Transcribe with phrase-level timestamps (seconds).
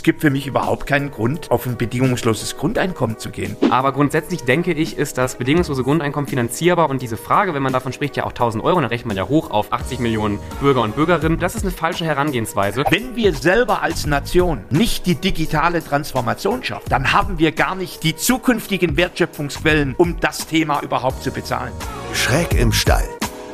[0.00, 3.54] es gibt für mich überhaupt keinen Grund, auf ein bedingungsloses Grundeinkommen zu gehen.
[3.68, 7.92] Aber grundsätzlich denke ich, ist das bedingungslose Grundeinkommen finanzierbar und diese Frage, wenn man davon
[7.92, 10.96] spricht, ja auch 1000 Euro, dann rechnet man ja hoch auf 80 Millionen Bürger und
[10.96, 11.38] Bürgerinnen.
[11.38, 12.84] Das ist eine falsche Herangehensweise.
[12.88, 18.02] Wenn wir selber als Nation nicht die digitale Transformation schaffen, dann haben wir gar nicht
[18.02, 21.74] die zukünftigen Wertschöpfungsquellen, um das Thema überhaupt zu bezahlen.
[22.14, 23.04] Schräg im Stall,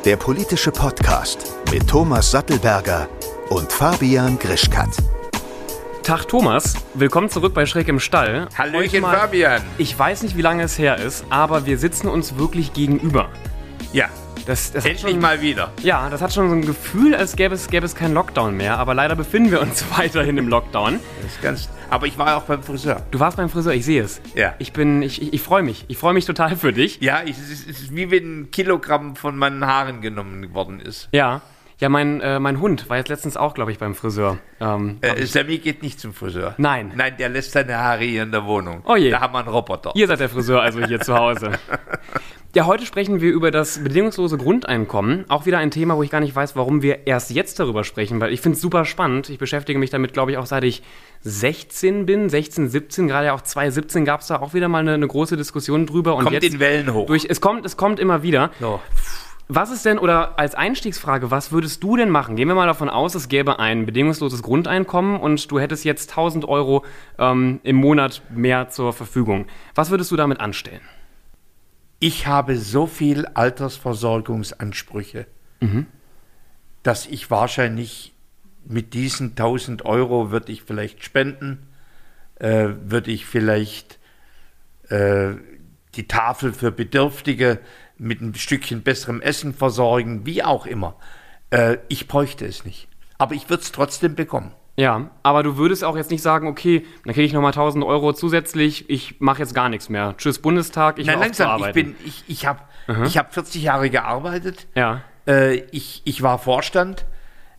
[0.05, 3.09] der politische Podcast mit Thomas Sattelberger
[3.49, 4.91] und Fabian Grischkat.
[6.07, 8.47] Tag Thomas, willkommen zurück bei Schräg im Stall.
[8.57, 9.61] Hallöchen, mal- Fabian.
[9.77, 13.27] Ich weiß nicht, wie lange es her ist, aber wir sitzen uns wirklich gegenüber.
[13.91, 14.05] Ja,
[14.45, 15.73] Das, das endlich schon, mal wieder.
[15.83, 18.77] Ja, das hat schon so ein Gefühl, als gäbe es, gäbe es keinen Lockdown mehr,
[18.77, 21.01] aber leider befinden wir uns weiterhin im Lockdown.
[21.23, 23.01] Das ist ganz, aber ich war auch beim Friseur.
[23.11, 24.21] Du warst beim Friseur, ich sehe es.
[24.33, 24.53] Ja.
[24.59, 25.83] Ich bin, ich, ich, ich freue mich.
[25.89, 27.01] Ich freue mich total für dich.
[27.01, 30.79] Ja, ich, es, ist, es ist wie wenn ein Kilogramm von meinen Haaren genommen worden
[30.79, 31.09] ist.
[31.11, 31.41] Ja.
[31.79, 34.39] Ja, mein, äh, mein Hund war jetzt letztens auch, glaube ich, beim Friseur.
[34.59, 36.55] Ähm, Äh, Sammy geht nicht zum Friseur.
[36.57, 36.91] Nein.
[36.95, 38.81] Nein, der lässt seine Haare hier in der Wohnung.
[38.85, 39.11] Oh je.
[39.11, 39.91] Da haben wir einen Roboter.
[39.93, 41.51] Ihr seid der Friseur also hier zu Hause.
[42.55, 45.25] Ja, heute sprechen wir über das bedingungslose Grundeinkommen.
[45.29, 48.19] Auch wieder ein Thema, wo ich gar nicht weiß, warum wir erst jetzt darüber sprechen,
[48.19, 49.29] weil ich finde es super spannend.
[49.29, 50.81] Ich beschäftige mich damit, glaube ich, auch seit ich
[51.21, 54.93] 16 bin, 16, 17, gerade ja auch 2017 gab es da auch wieder mal eine,
[54.93, 56.15] eine große Diskussion drüber.
[56.15, 57.05] Und Kommt jetzt in Wellen hoch.
[57.05, 58.49] Durch, es, kommt, es kommt immer wieder.
[58.59, 58.79] So.
[59.49, 62.35] Was ist denn, oder als Einstiegsfrage, was würdest du denn machen?
[62.35, 66.45] Gehen wir mal davon aus, es gäbe ein bedingungsloses Grundeinkommen und du hättest jetzt 1000
[66.45, 66.83] Euro
[67.17, 69.47] ähm, im Monat mehr zur Verfügung.
[69.73, 70.81] Was würdest du damit anstellen?
[71.99, 75.27] Ich habe so viel Altersversorgungsansprüche,
[76.83, 78.13] dass ich wahrscheinlich
[78.65, 81.67] mit diesen 1000 Euro würde ich vielleicht spenden,
[82.35, 83.97] äh, würde ich vielleicht
[84.89, 85.35] äh,
[85.95, 87.59] die Tafel für Bedürftige
[87.97, 90.95] mit ein Stückchen besserem Essen versorgen, wie auch immer.
[91.49, 92.87] Äh, ich bräuchte es nicht.
[93.17, 94.51] Aber ich würde es trotzdem bekommen.
[94.79, 98.13] Ja, aber du würdest auch jetzt nicht sagen, okay, dann kriege ich nochmal 1000 Euro
[98.13, 100.13] zusätzlich, ich mache jetzt gar nichts mehr.
[100.17, 102.59] Tschüss Bundestag, ich Nein, langsam, ich bin, ich, ich habe
[103.05, 104.67] ich hab 40 Jahre gearbeitet.
[104.75, 107.05] ja, Äh, ich, ich war Vorstand.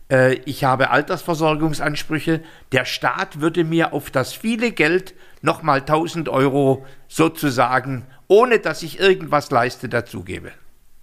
[0.09, 2.41] Äh, ich habe Altersversorgungsansprüche.
[2.71, 8.99] Der Staat würde mir auf das viele Geld nochmal 1000 Euro sozusagen, ohne dass ich
[8.99, 10.51] irgendwas leiste, dazugebe.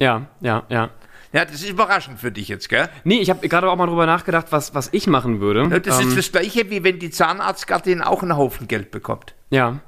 [0.01, 0.89] ja, ja, ja.
[1.33, 2.89] Ja, das ist überraschend für dich jetzt, gell?
[3.05, 5.69] Nee, ich habe gerade auch mal drüber nachgedacht, was, was ich machen würde.
[5.71, 9.35] Ja, Das Ähm, ist das Gleiche, wie wenn die Zahnarztgattin auch einen Haufen Geld bekommt.
[9.51, 9.81] Ja.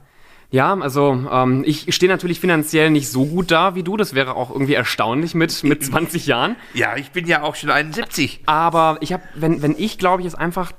[0.50, 3.96] Ja, also ähm, ich stehe natürlich finanziell nicht so gut da wie du.
[3.96, 6.56] Das wäre auch irgendwie erstaunlich mit, mit 20 Jahren.
[6.74, 8.40] Ja, ich bin ja auch schon 71.
[8.46, 10.72] Aber ich habe, wenn, wenn ich, glaube ich, es einfach,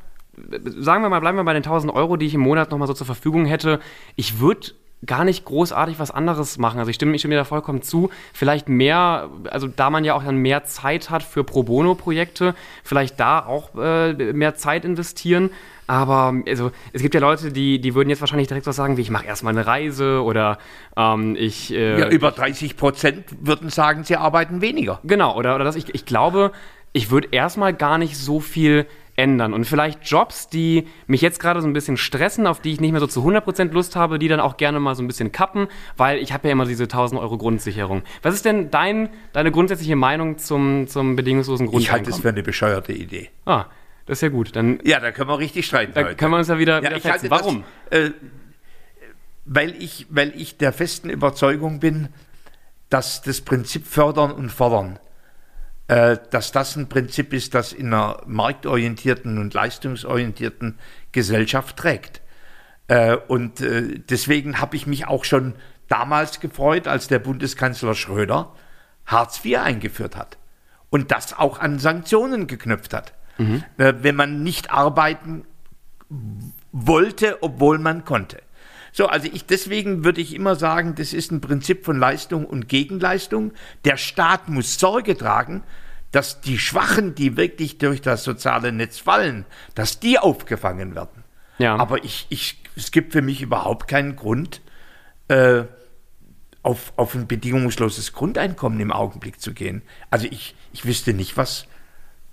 [0.66, 2.94] sagen wir mal, bleiben wir bei den 1000 Euro, die ich im Monat nochmal so
[2.94, 3.80] zur Verfügung hätte,
[4.16, 4.72] ich würde
[5.06, 6.80] gar nicht großartig was anderes machen.
[6.80, 8.10] Also ich stimme, ich stimme dir da vollkommen zu.
[8.34, 13.20] Vielleicht mehr, also da man ja auch dann mehr Zeit hat für Pro Bono-Projekte, vielleicht
[13.20, 15.52] da auch äh, mehr Zeit investieren.
[15.88, 19.02] Aber also, es gibt ja Leute, die, die würden jetzt wahrscheinlich direkt was sagen, wie
[19.02, 20.60] ich mache erstmal eine Reise oder
[20.96, 21.74] ähm, ich...
[21.74, 25.00] Äh, Ja, über 30 Prozent würden sagen, sie arbeiten weniger.
[25.04, 26.52] Genau, oder, oder das, ich, ich glaube,
[26.94, 28.86] ich würde erstmal gar nicht so viel
[29.20, 29.54] ändern.
[29.54, 32.92] Und vielleicht Jobs, die mich jetzt gerade so ein bisschen stressen, auf die ich nicht
[32.92, 35.68] mehr so zu 100% Lust habe, die dann auch gerne mal so ein bisschen kappen,
[35.98, 38.04] weil ich habe ja immer diese 1000 Euro Grundsicherung.
[38.22, 42.22] Was ist denn dein, deine grundsätzliche Meinung zum, zum bedingungslosen Ich halte es Grundeinkommen?
[42.22, 43.30] für eine bescheuerte Idee.
[43.46, 43.66] ah,
[44.06, 44.56] das ist ja gut.
[44.56, 46.16] Dann Ja, da können wir richtig streiten da heute.
[46.16, 47.30] können wir uns ja wieder, wieder ich fetzen.
[47.30, 47.64] Warum?
[47.92, 48.12] Das, äh,
[49.46, 52.10] weil, ich, weil ich der festen Überzeugung bin,
[52.90, 54.98] dass das Prinzip Fördern und Fordern,
[55.90, 60.78] dass das ein Prinzip ist, das in einer marktorientierten und leistungsorientierten
[61.12, 62.22] Gesellschaft trägt.
[62.90, 65.54] Äh, und äh, deswegen habe ich mich auch schon
[65.88, 68.54] damals gefreut, als der Bundeskanzler Schröder
[69.06, 70.38] Hartz IV eingeführt hat
[70.90, 73.14] und das auch an Sanktionen geknüpft hat.
[73.78, 75.46] Äh, wenn man nicht arbeiten
[76.72, 78.42] wollte, obwohl man konnte.
[78.92, 82.68] So, also ich deswegen würde ich immer sagen, das ist ein Prinzip von Leistung und
[82.68, 83.54] Gegenleistung.
[83.86, 85.64] Der Staat muss Sorge tragen,
[86.12, 89.46] dass die Schwachen, die wirklich durch das soziale Netz fallen,
[89.76, 91.24] dass die aufgefangen werden.
[91.60, 91.76] Ja.
[91.76, 94.62] Aber ich, ich, es gibt für mich überhaupt keinen Grund,
[95.28, 95.64] äh,
[96.62, 99.82] auf, auf ein bedingungsloses Grundeinkommen im Augenblick zu gehen.
[100.10, 101.68] Also ich, ich wüsste nicht, was,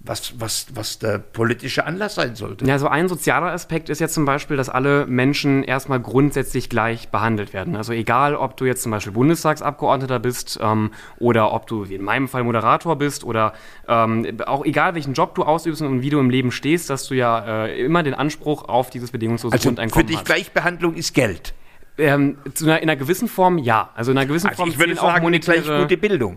[0.01, 2.65] was, was, was der politische Anlass sein sollte.
[2.65, 7.09] Ja, so ein sozialer Aspekt ist jetzt zum Beispiel, dass alle Menschen erstmal grundsätzlich gleich
[7.09, 7.75] behandelt werden.
[7.75, 12.05] Also egal, ob du jetzt zum Beispiel Bundestagsabgeordneter bist ähm, oder ob du, wie in
[12.05, 13.53] meinem Fall, Moderator bist oder
[13.89, 17.15] ähm, auch egal, welchen Job du ausübst und wie du im Leben stehst, dass du
[17.15, 20.27] ja äh, immer den Anspruch auf dieses bedingungslose Also für Grundeinkommen dich hast.
[20.27, 21.53] Gleichbehandlung ist Geld.
[21.99, 23.91] Ähm, zu einer, in einer gewissen Form ja.
[23.95, 26.37] Also in einer gewissen Also Form ich würde auch sagen, eine monetäre- gleich gute Bildung.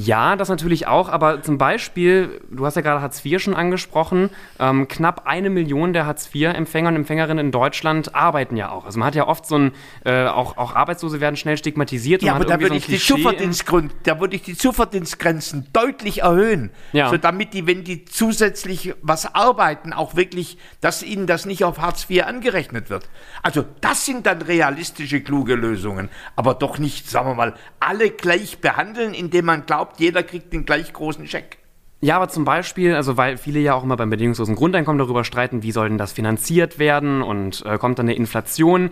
[0.00, 4.30] Ja, das natürlich auch, aber zum Beispiel, du hast ja gerade Hartz IV schon angesprochen,
[4.60, 8.84] ähm, knapp eine Million der Hartz IV-Empfänger und Empfängerinnen in Deutschland arbeiten ja auch.
[8.84, 9.72] Also man hat ja oft so ein,
[10.04, 12.22] äh, auch, auch Arbeitslose werden schnell stigmatisiert.
[12.22, 16.70] Ja, aber da würde so ich, die Zuverdienstgrund, da würde ich die Zuverdienstgrenzen deutlich erhöhen,
[16.92, 17.10] ja.
[17.10, 21.80] so damit die, wenn die zusätzlich was arbeiten, auch wirklich, dass ihnen das nicht auf
[21.80, 23.08] Hartz IV angerechnet wird.
[23.42, 28.60] Also das sind dann realistische, kluge Lösungen, aber doch nicht, sagen wir mal, alle gleich
[28.60, 31.58] behandeln, indem man glaubt, glaubt, jeder kriegt den gleich großen Scheck.
[32.00, 35.64] Ja, aber zum Beispiel, also weil viele ja auch immer beim bedingungslosen Grundeinkommen darüber streiten,
[35.64, 38.90] wie soll denn das finanziert werden und äh, kommt dann eine Inflation.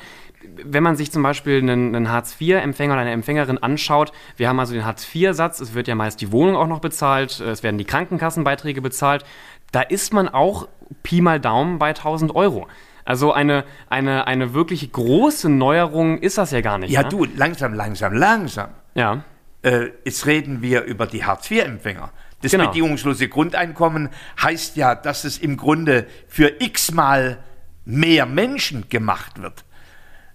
[0.64, 4.74] Wenn man sich zum Beispiel einen, einen Hartz-IV-Empfänger oder eine Empfängerin anschaut, wir haben also
[4.74, 8.82] den Hartz-IV-Satz, es wird ja meist die Wohnung auch noch bezahlt, es werden die Krankenkassenbeiträge
[8.82, 9.24] bezahlt,
[9.70, 10.66] da ist man auch
[11.04, 12.66] Pi mal Daumen bei 1000 Euro.
[13.04, 16.90] Also eine, eine, eine wirklich große Neuerung ist das ja gar nicht.
[16.90, 17.08] Ja, ne?
[17.08, 18.70] du, langsam, langsam, langsam.
[18.96, 19.22] Ja
[19.66, 22.12] äh, jetzt reden wir über die Hartz-IV-Empfänger.
[22.40, 22.68] Das genau.
[22.68, 24.10] bedingungslose Grundeinkommen
[24.40, 27.42] heißt ja, dass es im Grunde für x-mal
[27.84, 29.64] mehr Menschen gemacht wird.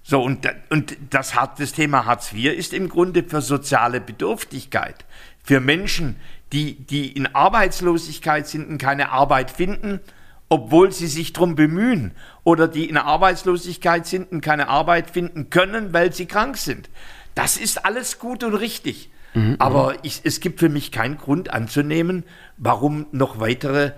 [0.04, 5.06] So, und, und das, das Thema Hartz IV ist im Grunde für soziale Bedürftigkeit.
[5.44, 6.18] Für Menschen,
[6.52, 10.02] die, die in Arbeitslosigkeit sind und keine Arbeit finden,
[10.50, 12.12] obwohl sie sich darum bemühen.
[12.44, 16.90] Oder die in Arbeitslosigkeit sind und keine Arbeit finden können, weil sie krank sind.
[17.34, 19.10] Das ist alles gut und richtig.
[19.34, 22.24] Mhm, Aber ich, es gibt für mich keinen Grund anzunehmen,
[22.58, 23.92] warum noch weitere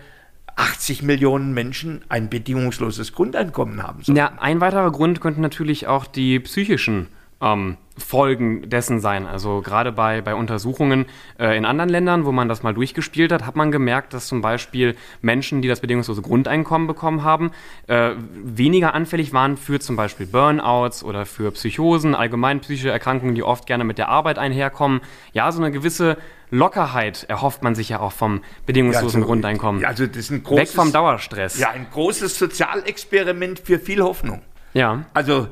[0.55, 4.15] 80 Millionen Menschen ein bedingungsloses Grundeinkommen haben sollen.
[4.15, 7.07] Ja, ein weiterer Grund könnten natürlich auch die psychischen
[7.43, 9.27] ähm, Folgen dessen sein.
[9.27, 11.05] Also gerade bei, bei Untersuchungen
[11.39, 14.41] äh, in anderen Ländern, wo man das mal durchgespielt hat, hat man gemerkt, dass zum
[14.41, 17.51] Beispiel Menschen, die das bedingungslose Grundeinkommen bekommen haben,
[17.87, 23.43] äh, weniger anfällig waren für zum Beispiel Burnouts oder für Psychosen, allgemein psychische Erkrankungen, die
[23.43, 25.01] oft gerne mit der Arbeit einherkommen.
[25.33, 26.17] Ja, so eine gewisse
[26.49, 29.85] Lockerheit erhofft man sich ja auch vom bedingungslosen ja, also, Grundeinkommen.
[29.85, 31.59] Also das ist ein großes, Weg vom Dauerstress.
[31.59, 34.41] Ja, ein großes Sozialexperiment für viel Hoffnung.
[34.73, 35.05] Ja.
[35.13, 35.47] Also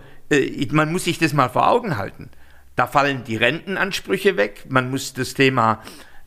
[0.71, 2.29] man muss sich das mal vor Augen halten.
[2.75, 5.81] Da fallen die Rentenansprüche weg, man muss das Thema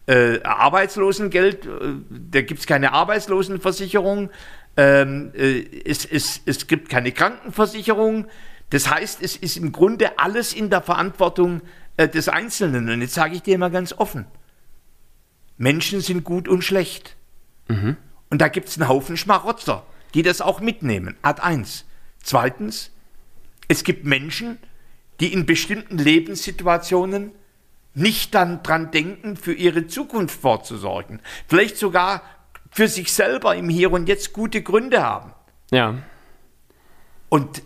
[0.06, 1.71] äh, Arbeitslosengeld, äh,
[2.11, 4.31] da gibt es keine Arbeitslosenversicherung,
[4.77, 8.27] ähm, äh, es, es, es gibt keine Krankenversicherung.
[8.71, 11.62] Das heißt, es ist im Grunde alles in der Verantwortung
[11.97, 12.91] äh, des Einzelnen.
[12.91, 14.27] Und jetzt sage ich dir mal ganz offen,
[15.57, 17.17] Menschen sind gut und schlecht.
[17.69, 17.97] Mhm.
[18.31, 21.17] Und da gibt es einen Haufen Schmarotzer, die das auch mitnehmen.
[21.23, 21.85] Ad eins.
[22.23, 22.91] Zweitens,
[23.69, 24.58] es gibt Menschen,
[25.20, 27.32] die in bestimmten Lebenssituationen
[27.94, 31.20] nicht dann dran denken, für ihre Zukunft vorzusorgen.
[31.46, 32.22] Vielleicht sogar
[32.70, 35.32] für sich selber im Hier und Jetzt gute Gründe haben.
[35.70, 35.94] Ja.
[37.28, 37.62] Und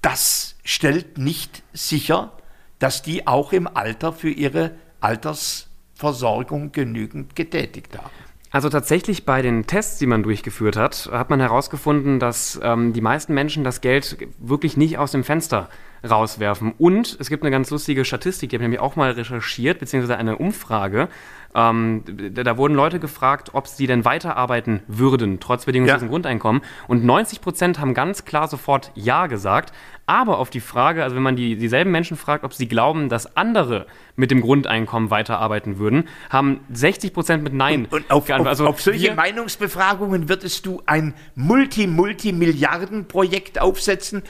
[0.00, 2.32] das stellt nicht sicher,
[2.78, 8.10] dass die auch im Alter für ihre Altersversorgung genügend getätigt haben.
[8.52, 13.00] Also tatsächlich bei den Tests, die man durchgeführt hat, hat man herausgefunden, dass ähm, die
[13.00, 15.70] meisten Menschen das Geld wirklich nicht aus dem Fenster
[16.08, 16.74] rauswerfen.
[16.78, 20.16] Und es gibt eine ganz lustige Statistik, die habe ich nämlich auch mal recherchiert, beziehungsweise
[20.16, 21.08] eine Umfrage.
[21.54, 22.02] Ähm,
[22.32, 26.10] da, wurden Leute gefragt, ob sie denn weiterarbeiten würden, trotz bedingungslosen ja.
[26.10, 26.62] Grundeinkommen.
[26.88, 29.74] Und 90 Prozent haben ganz klar sofort Ja gesagt.
[30.06, 33.36] Aber auf die Frage, also wenn man die, dieselben Menschen fragt, ob sie glauben, dass
[33.36, 38.66] andere mit dem Grundeinkommen weiterarbeiten würden, haben 60 Prozent mit Nein und, und auf, also
[38.66, 44.22] auf, solche Meinungsbefragungen würdest du ein Multi-Multi-Milliarden-Projekt aufsetzen,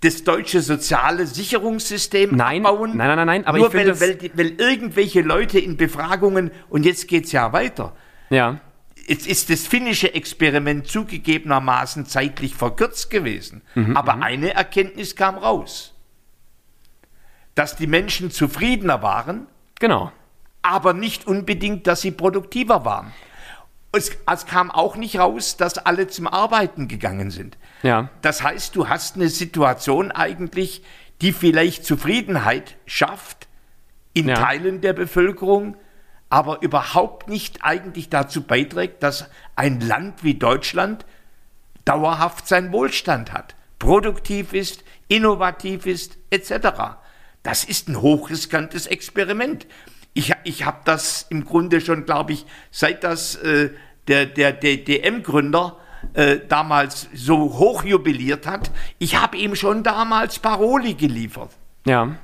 [0.00, 2.96] das deutsche soziale Sicherungssystem nein, abbauen.
[2.96, 3.46] Nein, nein, nein, nein.
[3.46, 7.94] Aber nur weil, weil, weil, irgendwelche Leute in Befragungen, und jetzt geht es ja weiter.
[8.30, 8.60] Ja.
[9.06, 13.62] Jetzt ist das finnische Experiment zugegebenermaßen zeitlich verkürzt gewesen.
[13.74, 14.22] Mhm, aber mhm.
[14.22, 15.94] eine Erkenntnis kam raus.
[17.54, 19.46] Dass die Menschen zufriedener waren.
[19.78, 20.12] Genau.
[20.60, 23.12] Aber nicht unbedingt, dass sie produktiver waren.
[23.96, 27.56] Es, es kam auch nicht raus, dass alle zum Arbeiten gegangen sind.
[27.82, 28.10] Ja.
[28.22, 30.82] Das heißt, du hast eine Situation eigentlich,
[31.20, 33.48] die vielleicht Zufriedenheit schafft
[34.12, 34.34] in ja.
[34.34, 35.76] Teilen der Bevölkerung,
[36.28, 41.06] aber überhaupt nicht eigentlich dazu beiträgt, dass ein Land wie Deutschland
[41.84, 46.68] dauerhaft seinen Wohlstand hat, produktiv ist, innovativ ist, etc.
[47.42, 49.66] Das ist ein hochriskantes Experiment.
[50.14, 53.70] Ich, ich habe das im Grunde schon, glaube ich, seit das äh,
[54.08, 55.76] der, der, der DM-Gründer
[56.14, 61.50] äh, damals so hoch jubiliert hat, ich habe ihm schon damals Paroli geliefert.
[61.86, 62.16] Ja.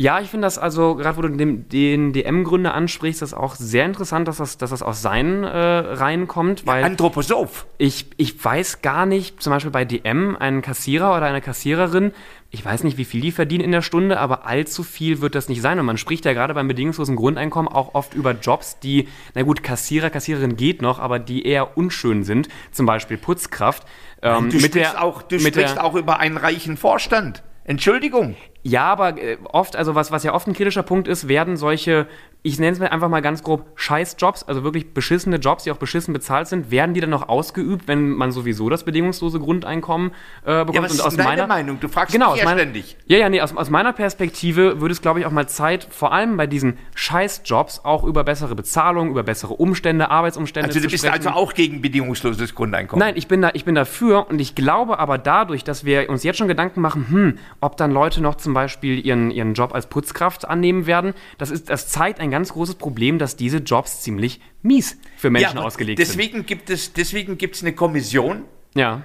[0.00, 3.84] Ja, ich finde das also, gerade wo du den, den DM-Gründer ansprichst, das auch sehr
[3.84, 6.66] interessant, dass das, dass das aus seinen äh, Reihen kommt.
[6.68, 7.66] Weil Anthroposoph.
[7.78, 12.12] ich, ich weiß gar nicht, zum Beispiel bei DM, ein Kassierer oder eine Kassiererin,
[12.50, 15.48] ich weiß nicht, wie viel die verdienen in der Stunde, aber allzu viel wird das
[15.48, 15.80] nicht sein.
[15.80, 19.64] Und man spricht ja gerade beim bedingungslosen Grundeinkommen auch oft über Jobs, die, na gut,
[19.64, 22.48] Kassierer, Kassiererin geht noch, aber die eher unschön sind.
[22.70, 23.82] Zum Beispiel Putzkraft.
[24.22, 27.42] Ähm, Du sprichst, auch, du sprichst der, auch über einen reichen Vorstand.
[27.64, 28.34] Entschuldigung.
[28.68, 32.06] Ja, aber äh, oft, also was, was ja oft ein kritischer Punkt ist, werden solche,
[32.42, 35.78] ich nenne es mir einfach mal ganz grob, Scheißjobs, also wirklich beschissene Jobs, die auch
[35.78, 40.12] beschissen bezahlt sind, werden die dann noch ausgeübt, wenn man sowieso das bedingungslose Grundeinkommen
[40.44, 40.74] äh, bekommt?
[40.74, 41.80] Ja, was ist denn deine Meinung?
[41.80, 42.96] Du fragst genau, mich aus ja meiner, ständig.
[43.06, 46.12] Ja, ja, nee, aus, aus meiner Perspektive würde es, glaube ich, auch mal Zeit, vor
[46.12, 50.90] allem bei diesen Scheißjobs, auch über bessere Bezahlung, über bessere Umstände, Arbeitsumstände Also du zu
[50.90, 51.26] bist sprechen.
[51.26, 53.04] also auch gegen bedingungsloses Grundeinkommen.
[53.04, 56.22] Nein, ich bin, da, ich bin dafür und ich glaube aber dadurch, dass wir uns
[56.22, 59.86] jetzt schon Gedanken machen, hm, ob dann Leute noch zum Beispiel ihren, ihren Job als
[59.88, 64.40] Putzkraft annehmen werden, das, ist, das zeigt ein ganz großes Problem, dass diese Jobs ziemlich
[64.62, 66.08] mies für Menschen aber ausgelegt sind.
[66.08, 68.42] deswegen gibt es deswegen gibt es eine Kommission,
[68.74, 69.02] Ja.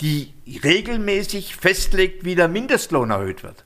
[0.00, 0.32] die
[0.62, 3.64] regelmäßig festlegt, wie der Mindestlohn erhöht wird.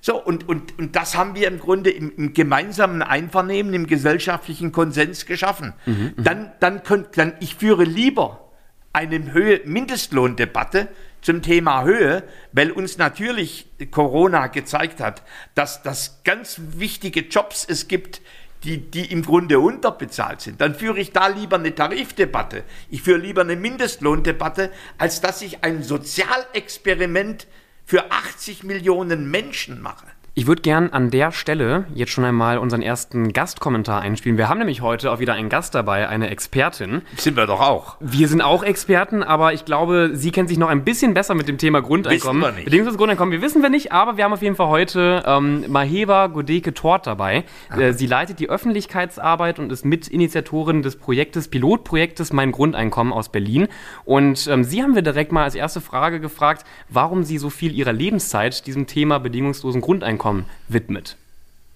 [0.00, 4.70] So, und, und, und das haben wir im Grunde im, im gemeinsamen Einvernehmen, im gesellschaftlichen
[4.70, 5.72] Konsens geschaffen.
[6.16, 8.52] Dann, dann, könnt, dann, ich führe lieber
[8.92, 10.88] eine Höhe, Mindestlohndebatte
[11.26, 15.24] zum Thema Höhe, weil uns natürlich Corona gezeigt hat,
[15.56, 18.22] dass das ganz wichtige Jobs es gibt,
[18.62, 20.60] die, die im Grunde unterbezahlt sind.
[20.60, 22.62] Dann führe ich da lieber eine Tarifdebatte.
[22.90, 27.48] Ich führe lieber eine Mindestlohndebatte, als dass ich ein Sozialexperiment
[27.84, 30.06] für 80 Millionen Menschen mache.
[30.38, 34.36] Ich würde gern an der Stelle jetzt schon einmal unseren ersten Gastkommentar einspielen.
[34.36, 37.00] Wir haben nämlich heute auch wieder einen Gast dabei, eine Expertin.
[37.16, 37.96] Sind wir doch auch.
[38.00, 41.48] Wir sind auch Experten, aber ich glaube, sie kennt sich noch ein bisschen besser mit
[41.48, 42.42] dem Thema Grundeinkommen.
[42.42, 42.64] Wissen wir nicht.
[42.66, 46.26] Bedingungsloses Grundeinkommen, wir wissen wir nicht, aber wir haben auf jeden Fall heute ähm, Maheva
[46.26, 47.44] Godeke-Tort dabei.
[47.74, 53.68] Äh, sie leitet die Öffentlichkeitsarbeit und ist Mitinitiatorin des Projektes, Pilotprojektes Mein Grundeinkommen aus Berlin.
[54.04, 57.74] Und ähm, sie haben wir direkt mal als erste Frage gefragt, warum sie so viel
[57.74, 60.25] ihrer Lebenszeit diesem Thema bedingungslosen Grundeinkommen
[60.68, 61.16] widmet.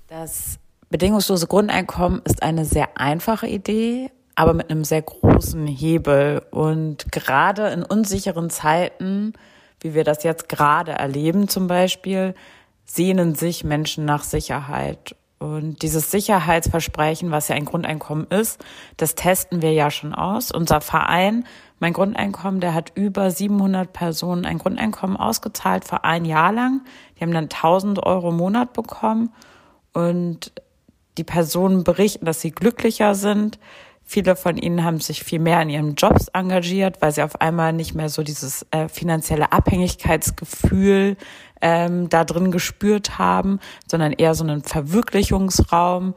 [0.08, 6.42] Das bedingungslose Grundeinkommen ist eine sehr einfache Idee, aber mit einem sehr großen Hebel.
[6.50, 9.34] Und gerade in unsicheren Zeiten,
[9.80, 12.34] wie wir das jetzt gerade erleben zum Beispiel,
[12.84, 15.14] sehnen sich Menschen nach Sicherheit.
[15.38, 18.62] Und dieses Sicherheitsversprechen, was ja ein Grundeinkommen ist,
[18.98, 20.50] das testen wir ja schon aus.
[20.52, 21.46] Unser Verein,
[21.80, 26.82] mein Grundeinkommen, der hat über 700 Personen ein Grundeinkommen ausgezahlt für ein Jahr lang.
[27.16, 29.32] Die haben dann 1000 Euro im Monat bekommen
[29.92, 30.52] und
[31.18, 33.58] die Personen berichten, dass sie glücklicher sind.
[34.04, 37.72] Viele von ihnen haben sich viel mehr in ihren Jobs engagiert, weil sie auf einmal
[37.72, 41.16] nicht mehr so dieses äh, finanzielle Abhängigkeitsgefühl
[41.60, 46.14] ähm, da drin gespürt haben, sondern eher so einen Verwirklichungsraum.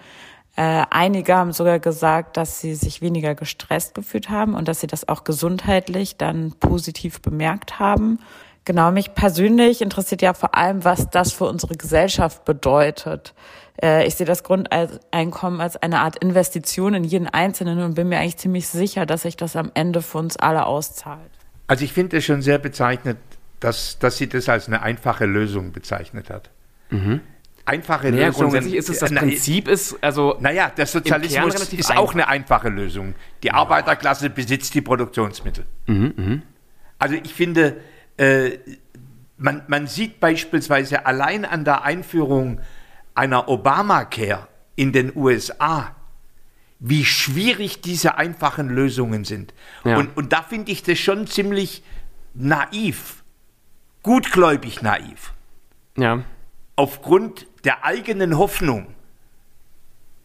[0.56, 4.88] Äh, einige haben sogar gesagt, dass sie sich weniger gestresst gefühlt haben und dass sie
[4.88, 8.20] das auch gesundheitlich dann positiv bemerkt haben.
[8.66, 13.34] Genau, mich persönlich interessiert ja vor allem, was das für unsere Gesellschaft bedeutet.
[13.82, 18.20] Äh, ich sehe das Grundeinkommen als eine Art Investition in jeden Einzelnen und bin mir
[18.20, 21.32] eigentlich ziemlich sicher, dass sich das am Ende für uns alle auszahlt.
[21.66, 23.18] Also ich finde es schon sehr bezeichnet,
[23.60, 26.52] dass, dass sie das als eine einfache Lösung bezeichnet hat.
[27.66, 28.42] Einfache Naja, Lösung.
[28.42, 32.04] grundsätzlich ist es das Na, Prinzip ist, also Naja, der Sozialismus ist einfach.
[32.04, 33.16] auch eine einfache Lösung.
[33.42, 35.66] Die Arbeiterklasse besitzt die Produktionsmittel.
[37.00, 37.78] Also ich finde,
[38.18, 38.52] äh,
[39.38, 42.60] man, man sieht beispielsweise allein an der Einführung
[43.16, 45.96] einer Obamacare in den USA,
[46.80, 49.54] wie schwierig diese einfachen Lösungen sind.
[49.86, 49.98] Ja.
[49.98, 51.82] Und, und da finde ich das schon ziemlich
[52.34, 53.24] naiv,
[54.02, 55.34] gutgläubig naiv
[55.98, 56.24] ja.
[56.76, 58.88] Aufgrund der eigenen Hoffnung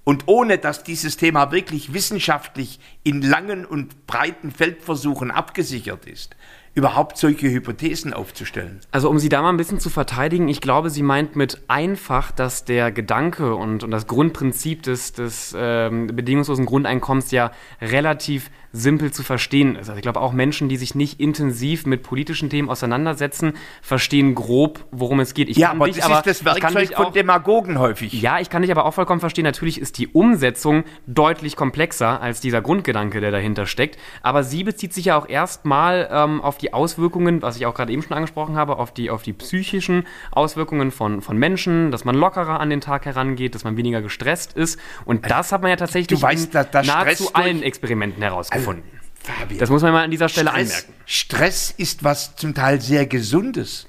[0.04, 6.34] und ohne dass dieses Thema wirklich wissenschaftlich in langen und breiten Feldversuchen abgesichert ist,
[6.78, 8.80] überhaupt solche Hypothesen aufzustellen.
[8.92, 12.30] Also um sie da mal ein bisschen zu verteidigen, ich glaube, sie meint mit einfach,
[12.30, 17.50] dass der Gedanke und, und das Grundprinzip des, des ähm, bedingungslosen Grundeinkommens ja
[17.82, 19.88] relativ simpel zu verstehen ist.
[19.88, 24.84] Also ich glaube, auch Menschen, die sich nicht intensiv mit politischen Themen auseinandersetzen, verstehen grob,
[24.92, 25.48] worum es geht.
[25.48, 28.12] Ich Ja, kann aber dich das aber, ist das Werkzeug von auch- Demagogen häufig.
[28.20, 29.44] Ja, ich kann dich aber auch vollkommen verstehen.
[29.44, 33.98] Natürlich ist die Umsetzung deutlich komplexer als dieser Grundgedanke, der dahinter steckt.
[34.22, 37.92] Aber sie bezieht sich ja auch erstmal ähm, auf die Auswirkungen, was ich auch gerade
[37.92, 42.14] eben schon angesprochen habe, auf die, auf die psychischen Auswirkungen von, von Menschen, dass man
[42.14, 44.78] lockerer an den Tag herangeht, dass man weniger gestresst ist.
[45.04, 48.84] Und das hat man ja tatsächlich weißt, in Stress nahezu allen Experimenten herausgefunden.
[49.20, 50.92] Fabian, das muss man mal an dieser Stelle Stress, anmerken.
[51.06, 53.86] Stress ist was zum Teil sehr Gesundes.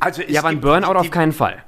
[0.00, 1.62] Also Ja, aber ein Burnout die- auf keinen Fall.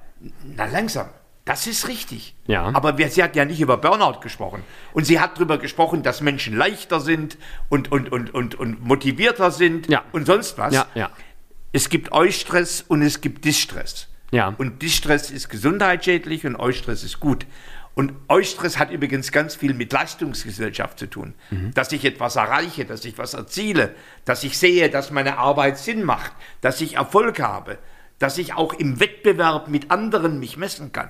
[0.57, 1.09] Na langsam.
[1.49, 2.35] Das ist richtig.
[2.47, 2.71] Ja.
[2.75, 4.63] Aber wir, sie hat ja nicht über Burnout gesprochen.
[4.93, 7.39] Und sie hat darüber gesprochen, dass Menschen leichter sind
[7.71, 10.05] und, und, und, und, und motivierter sind Ja.
[10.13, 10.75] und sonst was.
[10.75, 11.09] Ja, ja.
[11.73, 14.09] Es gibt Eustress und es gibt Distress.
[14.31, 14.55] Ja.
[14.59, 17.47] Und Distress ist gesundheitsschädlich und Eustress ist gut.
[17.95, 21.33] Und Eustress hat übrigens ganz viel mit Leistungsgesellschaft zu tun.
[21.51, 21.73] Mhm.
[21.73, 23.95] Dass ich etwas erreiche, dass ich was erziele,
[24.27, 27.79] dass ich sehe, dass meine Arbeit Sinn macht, dass ich Erfolg habe,
[28.19, 31.09] dass ich auch im Wettbewerb mit anderen mich messen kann.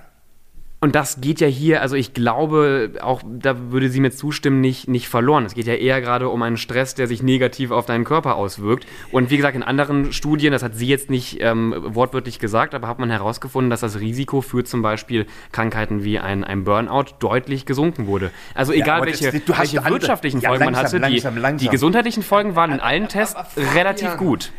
[0.80, 4.86] Und das geht ja hier, also ich glaube, auch da würde sie mir zustimmen, nicht,
[4.86, 5.44] nicht verloren.
[5.44, 8.86] Es geht ja eher gerade um einen Stress, der sich negativ auf deinen Körper auswirkt.
[9.10, 12.86] Und wie gesagt, in anderen Studien, das hat sie jetzt nicht ähm, wortwörtlich gesagt, aber
[12.86, 17.66] hat man herausgefunden, dass das Risiko für zum Beispiel Krankheiten wie ein, ein Burnout deutlich
[17.66, 18.30] gesunken wurde.
[18.54, 21.36] Also egal, aber welche, das- welche andere- wirtschaftlichen Ja, Folgen man langsam, hatte, die, langsam,
[21.38, 21.64] langsam.
[21.66, 24.52] die gesundheitlichen Folgen waren in allen Tests Fabian, relativ gut.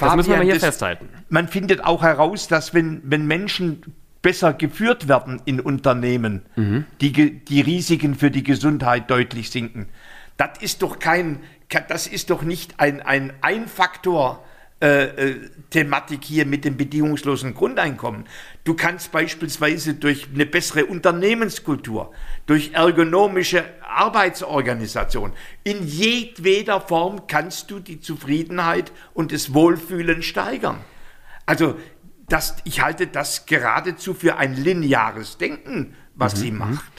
[0.00, 1.10] Das müssen wir mal Fabian, hier das- festhalten.
[1.28, 3.82] Man findet auch heraus, dass wenn, wenn Menschen
[4.22, 6.84] besser geführt werden in Unternehmen, Mhm.
[7.00, 7.12] die,
[7.44, 9.88] die Risiken für die Gesundheit deutlich sinken.
[10.36, 14.44] Das ist doch kein, ke- das ist doch nicht ein, ein Einfaktor.
[14.80, 15.36] Äh, äh,
[15.70, 18.26] Thematik hier mit dem bedingungslosen Grundeinkommen.
[18.62, 22.12] Du kannst beispielsweise durch eine bessere Unternehmenskultur,
[22.46, 25.32] durch ergonomische Arbeitsorganisation,
[25.64, 30.78] in jedweder Form kannst du die Zufriedenheit und das Wohlfühlen steigern.
[31.44, 31.76] Also
[32.28, 36.97] das, ich halte das geradezu für ein lineares Denken, was sie macht.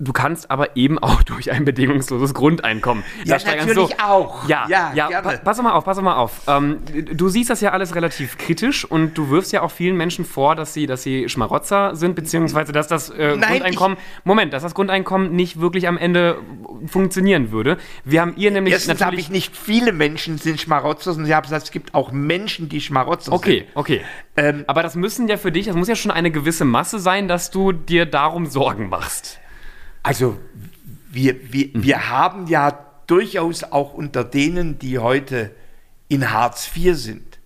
[0.00, 3.04] Du kannst aber eben auch durch ein bedingungsloses Grundeinkommen.
[3.24, 4.48] Ja, das steigern natürlich auch.
[4.48, 6.42] Ja, ja, Ja, pa pass mal auf, pass mal auf.
[6.48, 6.78] Ähm,
[7.12, 10.56] du siehst das ja alles relativ kritisch und du wirfst ja auch vielen Menschen vor,
[10.56, 14.74] dass sie, dass sie Schmarotzer sind, beziehungsweise dass das äh, Nein, Grundeinkommen, Moment, dass das
[14.74, 16.38] Grundeinkommen nicht wirklich am Ende
[16.86, 17.78] funktionieren würde.
[18.04, 21.44] Wir haben ihr nämlich Erstens habe ich nicht viele Menschen sind Schmarotzer, sondern ich habe
[21.44, 23.76] gesagt, es gibt auch Menschen, die Schmarotzer Okay, sind.
[23.76, 24.00] okay.
[24.36, 27.28] Ähm, aber das müssen ja für dich, das muss ja schon eine gewisse Masse sein,
[27.28, 29.38] dass du dir darum Sorgen machst.
[30.04, 30.38] Also
[31.10, 35.50] wir, wir, wir haben ja durchaus auch unter denen, die heute
[36.08, 37.38] in Hartz IV sind,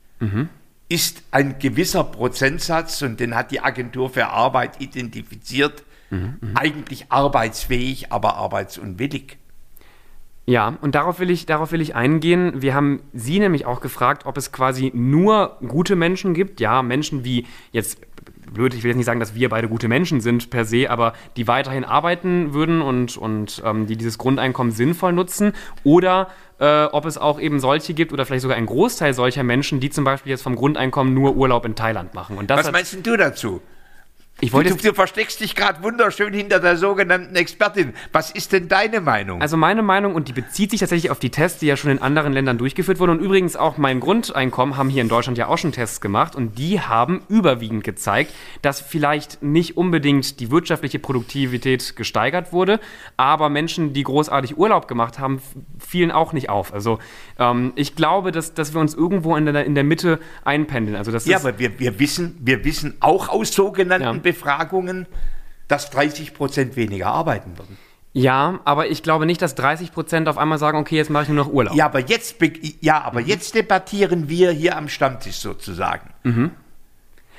[0.88, 5.84] ist ein gewisser Prozentsatz, und den hat die Agentur für Arbeit identifiziert,
[6.54, 9.38] eigentlich arbeitsfähig, aber arbeitsunwillig.
[10.46, 12.62] Ja, und darauf will ich, darauf will ich eingehen.
[12.62, 16.58] Wir haben Sie nämlich auch gefragt, ob es quasi nur gute Menschen gibt.
[16.58, 18.00] Ja, Menschen wie jetzt,
[18.52, 21.12] blöd, ich will jetzt nicht sagen, dass wir beide gute Menschen sind per se, aber
[21.36, 25.52] die weiterhin arbeiten würden und, und ähm, die dieses Grundeinkommen sinnvoll nutzen.
[25.84, 29.80] Oder äh, ob es auch eben solche gibt oder vielleicht sogar ein Großteil solcher Menschen,
[29.80, 32.36] die zum Beispiel jetzt vom Grundeinkommen nur Urlaub in Thailand machen.
[32.36, 33.60] Und das Was meinst denn du dazu?
[34.40, 37.92] Ich Du, wollte du, du versteckst dich gerade wunderschön hinter der sogenannten Expertin.
[38.12, 39.42] Was ist denn deine Meinung?
[39.42, 42.00] Also meine Meinung, und die bezieht sich tatsächlich auf die Tests, die ja schon in
[42.00, 43.12] anderen Ländern durchgeführt wurden.
[43.12, 46.36] Und übrigens auch mein Grundeinkommen haben hier in Deutschland ja auch schon Tests gemacht.
[46.36, 52.80] Und die haben überwiegend gezeigt, dass vielleicht nicht unbedingt die wirtschaftliche Produktivität gesteigert wurde,
[53.16, 55.42] aber Menschen, die großartig Urlaub gemacht haben,
[55.78, 56.72] fielen auch nicht auf.
[56.72, 57.00] Also
[57.38, 60.96] ähm, ich glaube, dass, dass wir uns irgendwo in der, in der Mitte einpendeln.
[60.96, 64.27] Also das ja, aber wir, wir, wissen, wir wissen auch aus sogenannten Ja.
[64.32, 65.06] Befragungen,
[65.68, 67.76] dass 30 Prozent weniger arbeiten würden.
[68.12, 71.28] ja, aber ich glaube nicht, dass 30 Prozent auf einmal sagen, okay, jetzt mache ich
[71.28, 71.74] nur noch Urlaub.
[71.76, 72.36] Ja, aber jetzt,
[72.80, 73.26] ja, aber Mhm.
[73.26, 76.10] jetzt debattieren wir hier am Stammtisch sozusagen.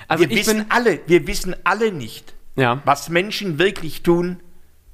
[0.07, 2.81] also wir wissen alle, wir wissen alle nicht, ja.
[2.85, 4.39] was Menschen wirklich tun,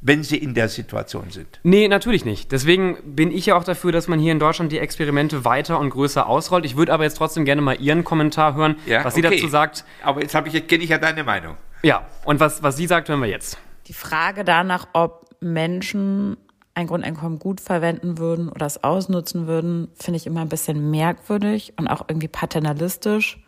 [0.01, 1.59] wenn sie in der Situation sind.
[1.63, 2.51] Nee, natürlich nicht.
[2.51, 5.89] Deswegen bin ich ja auch dafür, dass man hier in Deutschland die Experimente weiter und
[5.89, 6.63] größer ausrollt.
[6.65, 9.35] Ich würde aber jetzt trotzdem gerne mal Ihren Kommentar hören, was sie okay.
[9.37, 9.83] dazu sagt.
[10.03, 11.57] Aber jetzt ich, kenne ich ja deine Meinung.
[11.85, 13.59] Ja, und was, was sie sagt, hören wir jetzt.
[13.85, 16.35] Die Frage danach, ob Menschen
[16.73, 21.73] ein Grundeinkommen gut verwenden würden oder es ausnutzen würden, finde ich immer ein bisschen merkwürdig
[21.77, 23.39] und auch irgendwie paternalistisch.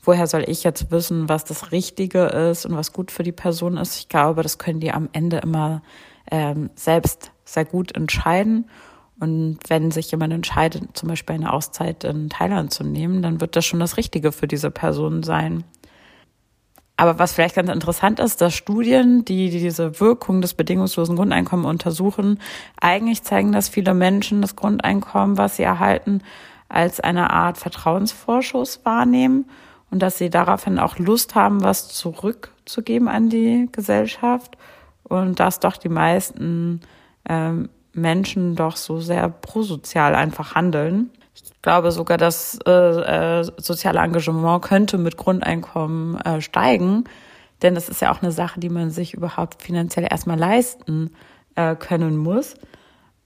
[0.00, 3.76] Woher soll ich jetzt wissen, was das Richtige ist und was gut für die Person
[3.76, 3.98] ist?
[3.98, 5.82] Ich glaube, das können die am Ende immer
[6.30, 8.70] ähm, selbst sehr gut entscheiden.
[9.20, 13.54] Und wenn sich jemand entscheidet, zum Beispiel eine Auszeit in Thailand zu nehmen, dann wird
[13.54, 15.62] das schon das Richtige für diese Person sein.
[16.96, 22.40] Aber was vielleicht ganz interessant ist, dass Studien, die diese Wirkung des bedingungslosen Grundeinkommens untersuchen,
[22.80, 26.22] eigentlich zeigen, dass viele Menschen das Grundeinkommen, was sie erhalten,
[26.68, 29.44] als eine Art Vertrauensvorschuss wahrnehmen
[29.90, 34.56] und dass sie daraufhin auch Lust haben, was zurückzugeben an die Gesellschaft
[35.04, 36.80] und dass doch die meisten
[37.28, 41.10] ähm, Menschen doch so sehr prosozial einfach handeln.
[41.66, 47.02] Ich glaube sogar, das äh, äh, soziale Engagement könnte mit Grundeinkommen äh, steigen,
[47.60, 51.10] denn das ist ja auch eine Sache, die man sich überhaupt finanziell erstmal leisten
[51.56, 52.54] äh, können muss.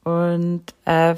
[0.04, 1.16] Und äh,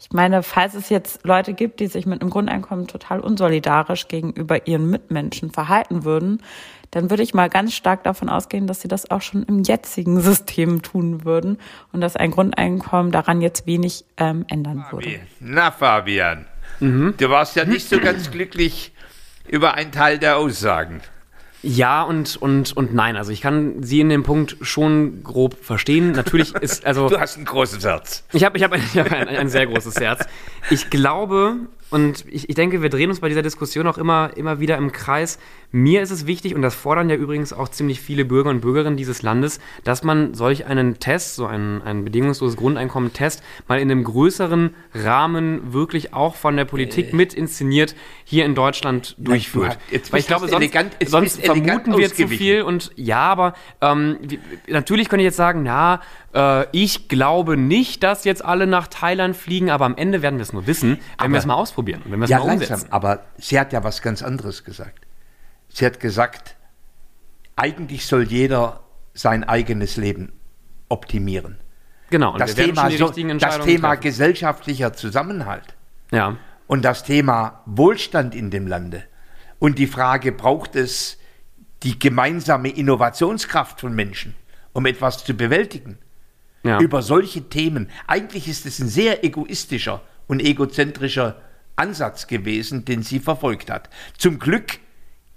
[0.00, 4.66] Ich meine, falls es jetzt Leute gibt, die sich mit einem Grundeinkommen total unsolidarisch gegenüber
[4.66, 6.40] ihren Mitmenschen verhalten würden,
[6.90, 10.20] dann würde ich mal ganz stark davon ausgehen, dass sie das auch schon im jetzigen
[10.22, 11.58] System tun würden
[11.92, 15.20] und dass ein Grundeinkommen daran jetzt wenig ähm, ändern würde.
[15.40, 16.46] Na, Fabian,
[16.80, 17.14] mhm.
[17.16, 18.92] du warst ja nicht so ganz glücklich
[19.48, 21.00] über einen Teil der Aussagen.
[21.62, 23.16] Ja und, und, und nein.
[23.16, 26.12] Also ich kann Sie in dem Punkt schon grob verstehen.
[26.12, 27.08] Natürlich ist, also.
[27.08, 28.24] Du hast ein großes Herz.
[28.32, 30.24] Ich habe ich hab ein, ich hab ein, ein sehr großes Herz.
[30.70, 31.56] Ich glaube,
[31.90, 34.92] und ich, ich denke, wir drehen uns bei dieser Diskussion auch immer, immer wieder im
[34.92, 35.38] Kreis.
[35.70, 38.96] Mir ist es wichtig, und das fordern ja übrigens auch ziemlich viele Bürger und Bürgerinnen
[38.96, 44.04] dieses Landes, dass man solch einen Test, so einen, einen bedingungsloses Grundeinkommen-Test, mal in einem
[44.04, 47.16] größeren Rahmen wirklich auch von der Politik äh.
[47.16, 49.78] mit inszeniert hier in Deutschland durchführt.
[49.90, 52.62] Nein, Weil ich glaube, sonst, elegant, sonst vermuten wir zu viel.
[52.62, 54.18] Und ja, aber ähm,
[54.68, 56.00] natürlich könnte ich jetzt sagen, na,
[56.34, 60.42] äh, ich glaube nicht, dass jetzt alle nach Thailand fliegen, aber am Ende werden wir
[60.42, 62.72] es nur wissen, wenn wir es mal ausprobieren, wenn wir es ja, mal umsetzen.
[62.72, 65.06] Langsam, aber sie hat ja was ganz anderes gesagt.
[65.68, 66.56] Sie hat gesagt,
[67.56, 68.80] eigentlich soll jeder
[69.14, 70.32] sein eigenes Leben
[70.88, 71.58] optimieren.
[72.10, 75.76] Genau, und das Thema, so, das Thema gesellschaftlicher Zusammenhalt
[76.10, 76.36] ja.
[76.66, 79.04] und das Thema Wohlstand in dem Lande
[79.58, 81.18] und die Frage, braucht es
[81.82, 84.34] die gemeinsame Innovationskraft von Menschen,
[84.72, 85.98] um etwas zu bewältigen?
[86.62, 86.80] ja.
[86.80, 87.88] über solche Themen.
[88.06, 91.40] Eigentlich ist es ein sehr egoistischer und egozentrischer
[91.78, 93.88] Ansatz gewesen, den sie verfolgt hat.
[94.16, 94.78] Zum Glück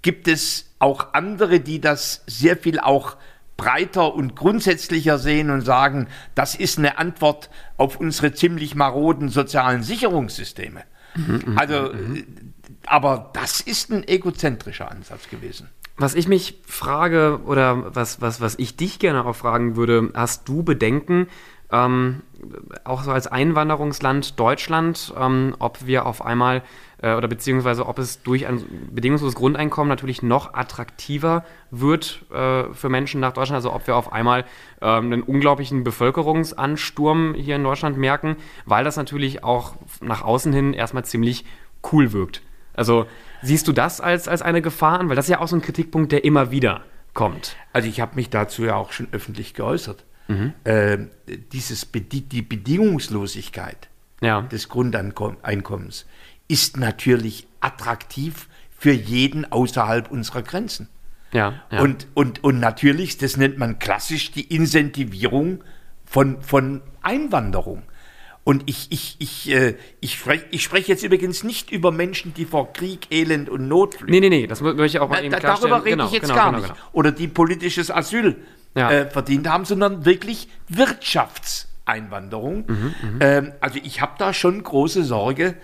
[0.02, 3.16] gibt es auch andere, die das sehr viel auch
[3.56, 9.82] breiter und grundsätzlicher sehen und sagen, das ist eine Antwort auf unsere ziemlich maroden sozialen
[9.82, 10.82] Sicherungssysteme.
[11.14, 12.54] Mhm, mhm also, mhm.
[12.86, 15.68] aber das ist ein egozentrischer Ansatz gewesen.
[15.96, 20.48] Was ich mich frage oder was, was, was ich dich gerne auch fragen würde, hast
[20.48, 21.28] du Bedenken,
[21.72, 22.22] ähm,
[22.84, 26.62] auch so als Einwanderungsland Deutschland, ähm, ob wir auf einmal
[26.98, 32.88] äh, oder beziehungsweise ob es durch ein bedingungsloses Grundeinkommen natürlich noch attraktiver wird äh, für
[32.88, 34.44] Menschen nach Deutschland, also ob wir auf einmal
[34.80, 40.74] ähm, einen unglaublichen Bevölkerungsansturm hier in Deutschland merken, weil das natürlich auch nach außen hin
[40.74, 41.44] erstmal ziemlich
[41.92, 42.42] cool wirkt.
[42.74, 43.06] Also
[43.42, 45.08] siehst du das als, als eine Gefahr an?
[45.08, 46.82] Weil das ist ja auch so ein Kritikpunkt, der immer wieder
[47.14, 47.56] kommt.
[47.72, 50.04] Also ich habe mich dazu ja auch schon öffentlich geäußert.
[50.32, 50.52] Mhm.
[50.64, 50.98] Äh,
[51.52, 53.88] dieses die Bedingungslosigkeit
[54.20, 54.42] ja.
[54.42, 56.06] des Grundeinkommens
[56.48, 60.88] ist natürlich attraktiv für jeden außerhalb unserer Grenzen.
[61.32, 61.80] Ja, ja.
[61.80, 65.64] Und, und, und natürlich, das nennt man klassisch die Incentivierung
[66.04, 67.82] von, von Einwanderung.
[68.44, 72.44] Und ich, ich, ich, äh, ich, sprech, ich spreche jetzt übrigens nicht über Menschen, die
[72.44, 74.10] vor Krieg, Elend und Not fliehen.
[74.10, 76.22] Nee, nee, nee, das möchte ich auch mal eben da, Darüber rede genau, ich jetzt
[76.22, 76.74] genau, gar genau, nicht.
[76.74, 76.86] Genau.
[76.92, 78.36] Oder die politisches Asyl
[78.74, 78.90] ja.
[78.90, 82.66] äh, verdient haben, sondern wirklich Wirtschaftseinwanderung.
[82.66, 83.18] Mhm, mhm.
[83.20, 85.56] ähm, also ich habe da schon große Sorge,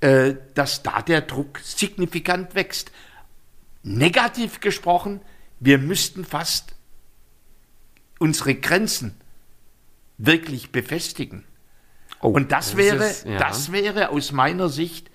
[0.00, 2.92] äh, dass da der Druck signifikant wächst.
[3.82, 5.20] Negativ gesprochen,
[5.60, 6.74] wir müssten fast
[8.18, 9.14] unsere Grenzen
[10.18, 11.44] wirklich befestigen.
[12.20, 13.38] Oh, und das, das wäre, ist, ja.
[13.38, 15.10] das wäre aus meiner Sicht,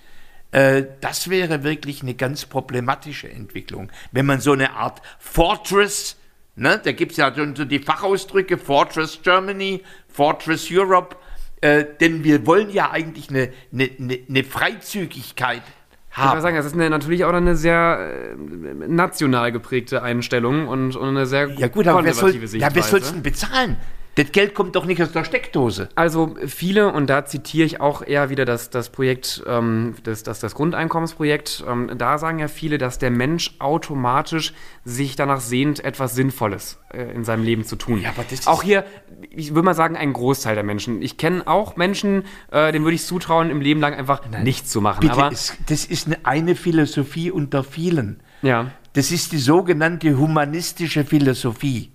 [0.52, 3.90] äh, das wäre wirklich eine ganz problematische Entwicklung.
[4.12, 6.16] Wenn man so eine Art Fortress,
[6.56, 11.16] ne, da gibt es ja schon so die Fachausdrücke, Fortress Germany, Fortress Europe,
[11.60, 13.90] äh, denn wir wollen ja eigentlich eine, eine,
[14.28, 15.62] eine, Freizügigkeit
[16.10, 16.26] haben.
[16.26, 20.96] Ich würde sagen, das ist eine, natürlich auch eine sehr äh, national geprägte Einstellung und,
[20.96, 23.76] und eine sehr ja, gut, aber wer soll, Ja, wer soll es denn bezahlen?
[24.14, 25.88] Das Geld kommt doch nicht aus der Steckdose.
[25.94, 30.40] Also viele, und da zitiere ich auch eher wieder das, das Projekt, ähm, das, das,
[30.40, 34.52] das Grundeinkommensprojekt, ähm, da sagen ja viele, dass der Mensch automatisch
[34.84, 38.02] sich danach sehnt, etwas Sinnvolles äh, in seinem Leben zu tun.
[38.02, 38.84] Ja, aber das auch hier,
[39.30, 41.00] ich würde mal sagen, ein Großteil der Menschen.
[41.00, 44.70] Ich kenne auch Menschen, äh, denen würde ich zutrauen, im Leben lang einfach Nein, nichts
[44.70, 45.00] zu machen.
[45.00, 48.20] Bitte, aber es, das ist eine, eine Philosophie unter vielen.
[48.42, 48.72] Ja.
[48.92, 51.92] Das ist die sogenannte humanistische Philosophie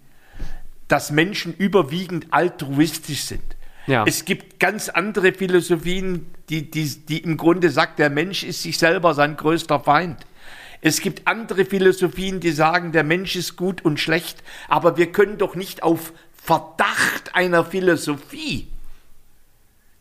[0.88, 3.43] dass Menschen überwiegend altruistisch sind.
[3.88, 4.04] Ja.
[4.06, 8.78] Es gibt ganz andere Philosophien, die, die, die im Grunde sagt, der Mensch ist sich
[8.78, 10.26] selber sein größter Feind.
[10.82, 15.38] Es gibt andere Philosophien, die sagen, der Mensch ist gut und schlecht, aber wir können
[15.38, 18.67] doch nicht auf Verdacht einer Philosophie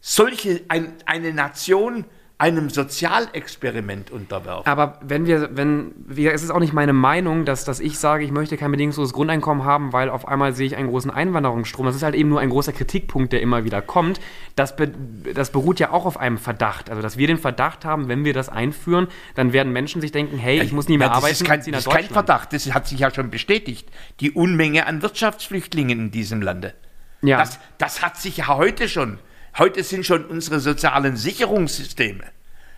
[0.06, 2.04] solche ein, eine Nation
[2.38, 4.66] einem Sozialexperiment unterwerfen.
[4.66, 8.24] Aber wenn wir, wenn, wir, es ist auch nicht meine Meinung, dass, dass ich sage,
[8.24, 11.86] ich möchte kein bedingungsloses Grundeinkommen haben, weil auf einmal sehe ich einen großen Einwanderungsstrom.
[11.86, 14.20] Das ist halt eben nur ein großer Kritikpunkt, der immer wieder kommt.
[14.54, 14.92] Das, be,
[15.32, 16.90] das beruht ja auch auf einem Verdacht.
[16.90, 20.36] Also, dass wir den Verdacht haben, wenn wir das einführen, dann werden Menschen sich denken,
[20.36, 21.42] hey, ich muss nie mehr ja, das arbeiten.
[21.42, 23.88] Ist kein, das ist kein Verdacht, das hat sich ja schon bestätigt.
[24.20, 26.74] Die Unmenge an Wirtschaftsflüchtlingen in diesem Lande.
[27.22, 27.38] Ja.
[27.38, 29.18] Das, das hat sich ja heute schon
[29.58, 32.24] Heute sind schon unsere sozialen Sicherungssysteme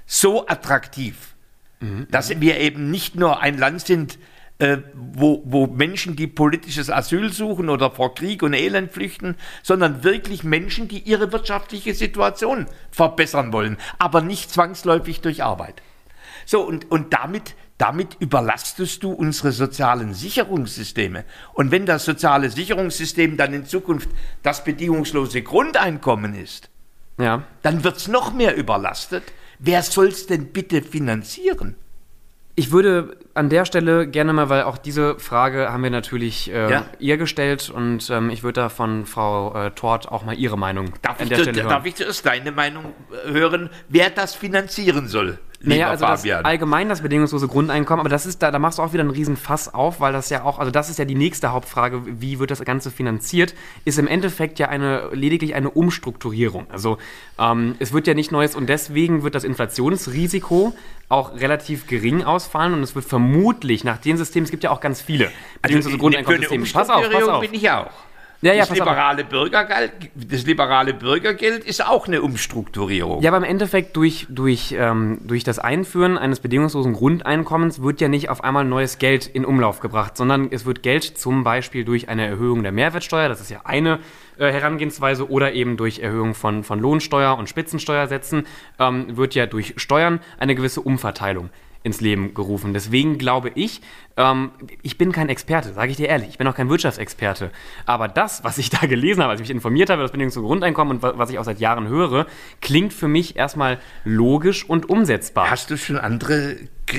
[0.06, 1.34] so attraktiv,
[1.80, 2.06] mhm.
[2.10, 4.18] dass wir eben nicht nur ein Land sind,
[4.58, 10.02] äh, wo, wo Menschen, die politisches Asyl suchen oder vor Krieg und Elend flüchten, sondern
[10.02, 15.82] wirklich Menschen, die ihre wirtschaftliche Situation verbessern wollen, aber nicht zwangsläufig durch Arbeit.
[16.44, 21.24] So, und, und damit, damit überlastest du unsere sozialen Sicherungssysteme.
[21.54, 24.10] Und wenn das soziale Sicherungssystem dann in Zukunft
[24.42, 26.70] das bedingungslose Grundeinkommen ist,
[27.18, 27.44] ja.
[27.62, 29.22] dann wird es noch mehr überlastet.
[29.60, 31.76] Wer soll es denn bitte finanzieren?
[32.58, 36.68] Ich würde an der Stelle gerne mal, weil auch diese Frage haben wir natürlich äh,
[36.68, 36.86] ja.
[36.98, 40.92] ihr gestellt und ähm, ich würde da von Frau äh, Tort auch mal ihre Meinung
[41.02, 41.68] darf an der Stelle hören.
[41.68, 45.38] Darf ich zuerst deine Meinung äh, hören, wer das finanzieren soll?
[45.60, 46.38] Naja, also Fabian.
[46.38, 49.10] das allgemein das bedingungslose Grundeinkommen, aber das ist da, da machst du auch wieder einen
[49.10, 52.38] riesen Fass auf, weil das ja auch, also das ist ja die nächste Hauptfrage, wie
[52.38, 56.66] wird das Ganze finanziert, ist im Endeffekt ja eine lediglich eine Umstrukturierung.
[56.70, 56.98] Also
[57.40, 60.76] ähm, es wird ja nicht Neues und deswegen wird das Inflationsrisiko
[61.08, 64.80] auch relativ gering ausfallen und es wird vermutlich nach dem System, es gibt ja auch
[64.80, 66.66] ganz viele bedingungslose Grundeinkommenssysteme.
[66.72, 67.40] Pass auf, pass auf.
[67.40, 67.90] bin ich auch.
[68.40, 73.20] Ja, ja, das, liberale Bürgergeld, das liberale Bürgergeld ist auch eine Umstrukturierung.
[73.20, 78.07] Ja, aber im Endeffekt durch, durch, ähm, durch das Einführen eines bedingungslosen Grundeinkommens wird ja
[78.07, 82.09] nicht auf einmal neues Geld in Umlauf gebracht, sondern es wird Geld zum Beispiel durch
[82.09, 83.98] eine Erhöhung der Mehrwertsteuer, das ist ja eine
[84.38, 88.46] äh, Herangehensweise, oder eben durch Erhöhung von, von Lohnsteuer und Spitzensteuersätzen,
[88.79, 91.51] ähm, wird ja durch Steuern eine gewisse Umverteilung
[91.83, 92.72] ins Leben gerufen.
[92.72, 93.81] Deswegen glaube ich,
[94.18, 94.50] ähm,
[94.83, 97.50] ich bin kein Experte, sage ich dir ehrlich, ich bin auch kein Wirtschaftsexperte.
[97.87, 100.44] Aber das, was ich da gelesen habe, als ich mich informiert habe, das Bedingung zum
[100.44, 102.26] Grundeinkommen und was ich auch seit Jahren höre,
[102.61, 105.50] klingt für mich erstmal logisch und umsetzbar.
[105.50, 106.57] Hast du schon andere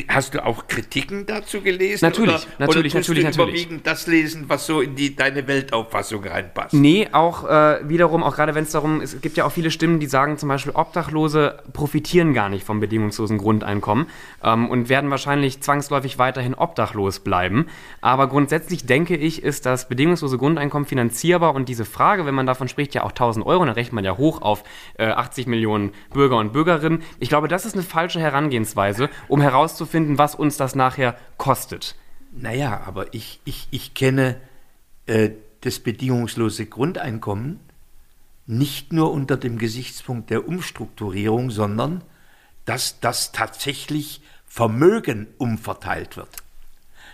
[0.08, 2.06] Hast du auch Kritiken dazu gelesen?
[2.06, 3.64] Natürlich, oder, natürlich, oder natürlich, du natürlich.
[3.64, 6.74] überwiegend das lesen, was so in die, deine Weltauffassung reinpasst?
[6.74, 10.00] Nee, auch äh, wiederum, auch gerade wenn es darum, es gibt ja auch viele Stimmen,
[10.00, 14.08] die sagen zum Beispiel, Obdachlose profitieren gar nicht vom bedingungslosen Grundeinkommen
[14.44, 17.66] ähm, und werden wahrscheinlich zwangsläufig weiterhin obdachlos bleiben.
[18.02, 22.68] Aber grundsätzlich denke ich, ist das bedingungslose Grundeinkommen finanzierbar und diese Frage, wenn man davon
[22.68, 24.64] spricht, ja auch 1000 Euro, dann rechnet man ja hoch auf
[25.00, 27.02] äh, 80 Millionen Bürger und Bürgerinnen.
[27.20, 31.96] Ich glaube, das ist eine falsche Herangehensweise, um herauszufinden, herauszufinden, was uns das nachher kostet.
[32.32, 34.40] Naja, aber ich, ich, ich kenne
[35.06, 37.60] äh, das bedingungslose Grundeinkommen
[38.46, 42.04] nicht nur unter dem Gesichtspunkt der Umstrukturierung, sondern
[42.66, 46.30] dass das tatsächlich Vermögen umverteilt wird.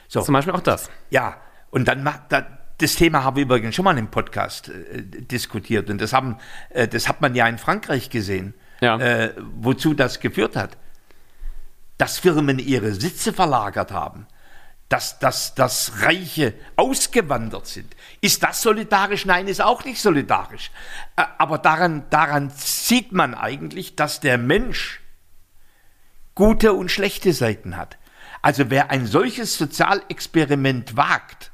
[0.07, 0.21] So.
[0.21, 0.89] Zum Beispiel auch das.
[1.09, 1.37] Ja,
[1.71, 2.45] und dann macht da,
[2.77, 6.37] das Thema haben wir übrigens schon mal im Podcast äh, diskutiert und das, haben,
[6.69, 8.97] äh, das hat man ja in Frankreich gesehen, ja.
[8.97, 10.77] äh, wozu das geführt hat
[11.97, 14.27] dass Firmen ihre Sitze verlagert haben,
[14.89, 17.95] dass, dass, dass Reiche ausgewandert sind.
[18.21, 19.25] Ist das solidarisch?
[19.25, 20.71] Nein, ist auch nicht solidarisch.
[21.15, 25.01] Aber daran, daran sieht man eigentlich, dass der Mensch
[26.35, 27.97] gute und schlechte Seiten hat.
[28.45, 31.51] Also wer ein solches Sozialexperiment wagt,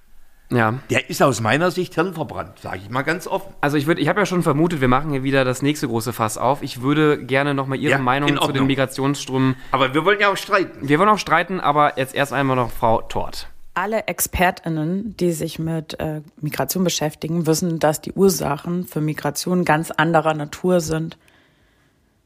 [0.54, 0.80] ja.
[0.90, 3.54] Der ist aus meiner Sicht hirnverbrannt, sage ich mal ganz offen.
[3.62, 6.12] Also ich würde, ich habe ja schon vermutet, wir machen hier wieder das nächste große
[6.12, 6.62] Fass auf.
[6.62, 9.56] Ich würde gerne nochmal Ihre ja, Meinung zu den Migrationsströmen.
[9.72, 10.90] Aber wir wollen ja auch streiten.
[10.90, 13.48] Wir wollen auch streiten, aber jetzt erst einmal noch Frau Tort.
[13.76, 19.92] Alle ExpertInnen, die sich mit äh, Migration beschäftigen, wissen, dass die Ursachen für Migration ganz
[19.92, 21.18] anderer Natur sind.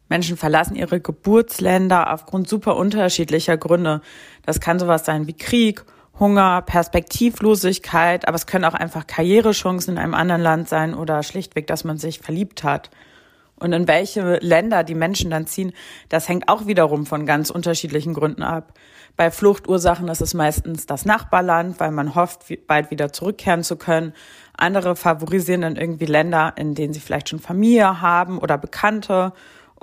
[0.10, 4.02] Menschen verlassen ihre Geburtsländer aufgrund super unterschiedlicher Gründe.
[4.46, 5.84] Das kann sowas sein wie Krieg,
[6.20, 11.68] Hunger, Perspektivlosigkeit, aber es können auch einfach Karrierechancen in einem anderen Land sein oder schlichtweg,
[11.68, 12.90] dass man sich verliebt hat.
[13.58, 15.72] Und in welche Länder die Menschen dann ziehen,
[16.10, 18.74] das hängt auch wiederum von ganz unterschiedlichen Gründen ab.
[19.16, 24.14] Bei Fluchtursachen ist es meistens das Nachbarland, weil man hofft, bald wieder zurückkehren zu können.
[24.58, 29.32] Andere favorisieren dann irgendwie Länder, in denen sie vielleicht schon Familie haben oder Bekannte.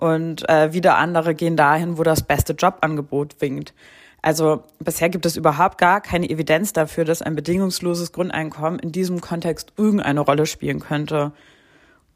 [0.03, 3.73] Und äh, wieder andere gehen dahin, wo das beste Jobangebot winkt.
[4.21, 9.21] Also bisher gibt es überhaupt gar keine Evidenz dafür, dass ein bedingungsloses Grundeinkommen in diesem
[9.21, 11.31] Kontext irgendeine Rolle spielen könnte.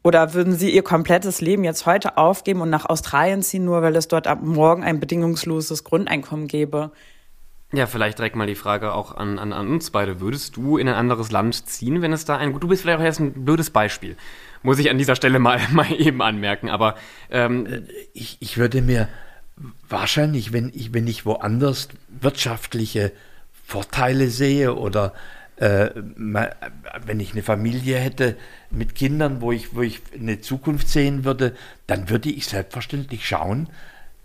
[0.03, 3.95] Oder würden Sie Ihr komplettes Leben jetzt heute aufgeben und nach Australien ziehen, nur weil
[3.95, 6.91] es dort ab morgen ein bedingungsloses Grundeinkommen gäbe?
[7.71, 10.19] Ja, vielleicht direkt mal die Frage auch an, an, an uns beide.
[10.19, 12.59] Würdest du in ein anderes Land ziehen, wenn es da ein...
[12.59, 14.17] Du bist vielleicht auch erst ein blödes Beispiel.
[14.63, 16.69] Muss ich an dieser Stelle mal, mal eben anmerken.
[16.69, 16.95] Aber
[17.29, 19.07] ähm, ich, ich würde mir
[19.89, 23.11] wahrscheinlich, wenn ich, wenn ich woanders wirtschaftliche
[23.65, 25.13] Vorteile sehe oder
[25.57, 28.37] äh, wenn ich eine Familie hätte
[28.69, 31.55] mit Kindern, wo ich, wo ich eine Zukunft sehen würde,
[31.87, 33.67] dann würde ich selbstverständlich schauen,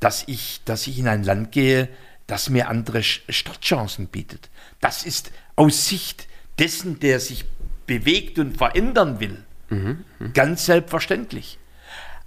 [0.01, 1.89] dass ich, dass ich in ein Land gehe,
[2.27, 4.51] das mir andere Startchancen bietet.
[4.81, 6.27] Das ist aus Sicht
[6.59, 7.45] dessen, der sich
[7.87, 9.43] bewegt und verändern will,
[9.73, 10.29] mhm, mh.
[10.35, 11.59] ganz selbstverständlich.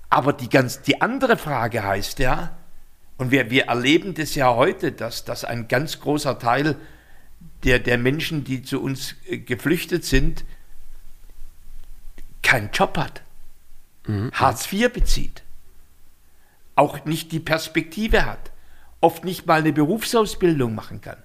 [0.09, 2.55] Aber die, ganz, die andere Frage heißt ja,
[3.17, 6.75] und wir, wir erleben das ja heute, dass, dass ein ganz großer Teil
[7.63, 10.45] der, der Menschen, die zu uns äh, geflüchtet sind,
[12.41, 13.23] keinen Job hat,
[14.05, 14.31] mhm.
[14.33, 15.43] Hartz IV bezieht,
[16.75, 18.51] auch nicht die Perspektive hat,
[19.01, 21.17] oft nicht mal eine Berufsausbildung machen kann.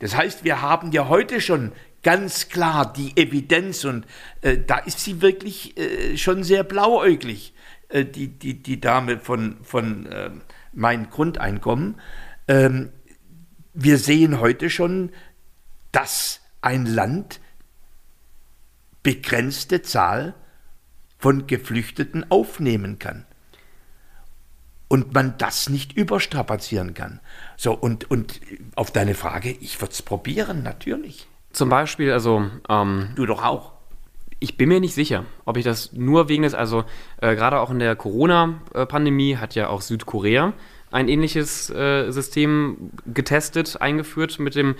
[0.00, 4.06] Das heißt, wir haben ja heute schon ganz klar die Evidenz und
[4.40, 7.54] äh, da ist sie wirklich äh, schon sehr blauäuglich,
[7.88, 10.30] äh, die, die, die Dame von, von äh,
[10.72, 12.00] mein Grundeinkommen.
[12.48, 12.90] Ähm,
[13.74, 15.10] wir sehen heute schon,
[15.92, 17.40] dass ein Land
[19.02, 20.34] begrenzte Zahl
[21.18, 23.26] von Geflüchteten aufnehmen kann.
[24.88, 27.20] Und man das nicht überstrapazieren kann.
[27.56, 28.40] So, und, und
[28.74, 31.28] auf deine Frage, ich würde es probieren, natürlich.
[31.52, 32.44] Zum Beispiel, also.
[32.68, 33.72] Ähm, du doch auch.
[34.42, 36.84] Ich bin mir nicht sicher, ob ich das nur wegen des, also
[37.20, 40.54] äh, gerade auch in der Corona-Pandemie hat ja auch Südkorea
[40.90, 44.74] ein ähnliches äh, System getestet, eingeführt mit dem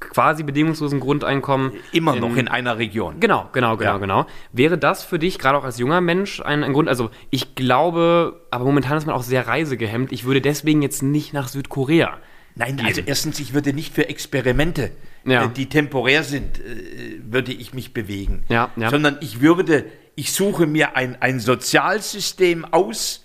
[0.00, 1.72] quasi bedingungslosen Grundeinkommen.
[1.92, 3.20] Immer in, noch in einer Region.
[3.20, 3.98] Genau, genau, genau, ja.
[3.98, 4.26] genau.
[4.52, 6.88] Wäre das für dich, gerade auch als junger Mensch, ein, ein, Grund?
[6.88, 10.12] Also ich glaube, aber momentan ist man auch sehr reisegehemmt.
[10.12, 12.18] Ich würde deswegen jetzt nicht nach Südkorea.
[12.54, 12.86] Nein, gehen.
[12.86, 14.90] also erstens, ich würde nicht für Experimente,
[15.24, 15.44] ja.
[15.44, 18.44] äh, die temporär sind, äh, würde ich mich bewegen.
[18.48, 18.90] Ja, ja.
[18.90, 23.22] Sondern ich würde, ich suche mir ein, ein Sozialsystem aus,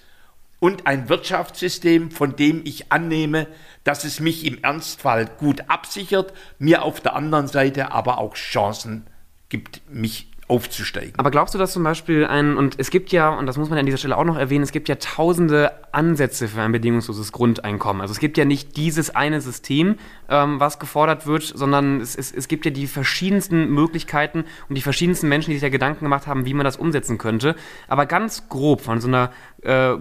[0.59, 3.47] und ein Wirtschaftssystem, von dem ich annehme,
[3.83, 9.05] dass es mich im Ernstfall gut absichert, mir auf der anderen Seite aber auch Chancen
[9.49, 11.13] gibt, mich aufzusteigen.
[11.17, 13.77] Aber glaubst du, dass zum Beispiel ein, und es gibt ja, und das muss man
[13.77, 18.01] an dieser Stelle auch noch erwähnen, es gibt ja tausende Ansätze für ein bedingungsloses Grundeinkommen.
[18.01, 19.95] Also es gibt ja nicht dieses eine System,
[20.29, 24.81] ähm, was gefordert wird, sondern es, es, es gibt ja die verschiedensten Möglichkeiten und die
[24.81, 27.55] verschiedensten Menschen, die sich ja Gedanken gemacht haben, wie man das umsetzen könnte.
[27.89, 29.31] Aber ganz grob von so einer
[29.63, 29.95] äh,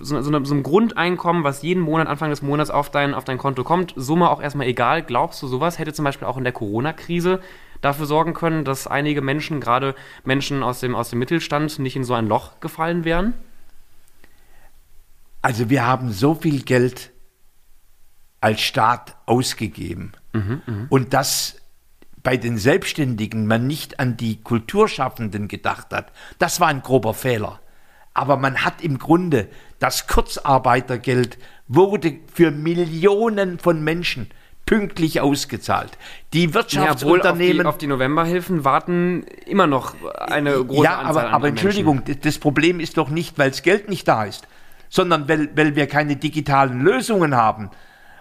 [0.00, 3.38] so, so, so, einem Grundeinkommen, was jeden Monat, Anfang des Monats auf dein, auf dein
[3.38, 5.02] Konto kommt, Summe auch erstmal egal.
[5.02, 7.40] Glaubst du, sowas hätte zum Beispiel auch in der Corona-Krise
[7.82, 12.04] dafür sorgen können, dass einige Menschen, gerade Menschen aus dem, aus dem Mittelstand, nicht in
[12.04, 13.34] so ein Loch gefallen wären?
[15.42, 17.10] Also wir haben so viel Geld
[18.40, 20.86] als Staat ausgegeben mhm, mh.
[20.88, 21.56] und dass
[22.22, 27.60] bei den Selbstständigen man nicht an die Kulturschaffenden gedacht hat, das war ein grober Fehler.
[28.14, 34.30] Aber man hat im Grunde das Kurzarbeitergeld wurde für Millionen von Menschen
[34.72, 35.90] pünktlich ausgezahlt.
[36.32, 37.58] Die Wirtschaftsunternehmen.
[37.58, 41.48] Ja, auf, die, auf die Novemberhilfen warten immer noch eine große ja, Anzahl aber, aber
[41.48, 44.48] Entschuldigung, das Problem ist doch nicht, weil das Geld nicht da ist,
[44.88, 47.68] sondern weil, weil wir keine digitalen Lösungen haben.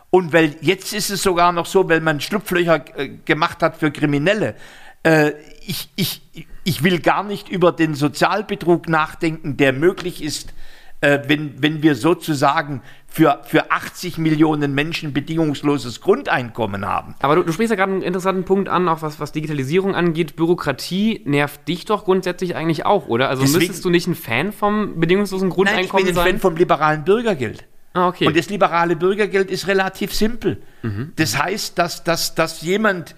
[0.09, 3.89] Und weil jetzt ist es sogar noch so, weil man Schlupflöcher äh, gemacht hat für
[3.89, 4.55] Kriminelle.
[5.03, 5.31] Äh,
[5.65, 6.21] ich, ich,
[6.65, 10.53] ich will gar nicht über den Sozialbetrug nachdenken, der möglich ist
[11.01, 17.15] äh, wenn, wenn wir sozusagen für, für 80 Millionen Menschen bedingungsloses Grundeinkommen haben.
[17.19, 20.35] Aber du, du sprichst ja gerade einen interessanten Punkt an, auch was, was Digitalisierung angeht.
[20.35, 23.29] Bürokratie nervt dich doch grundsätzlich eigentlich auch, oder?
[23.29, 25.91] Also Deswegen, müsstest du nicht ein Fan vom bedingungslosen Grundeinkommen sein?
[25.91, 27.65] Nein, ich bin ein Fan vom liberalen Bürgergeld.
[27.93, 28.27] Ah, okay.
[28.27, 30.61] Und das liberale Bürgergeld ist relativ simpel.
[30.81, 31.11] Mhm.
[31.17, 33.15] Das heißt, dass, dass, dass jemand,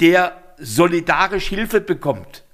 [0.00, 2.44] der solidarisch Hilfe bekommt,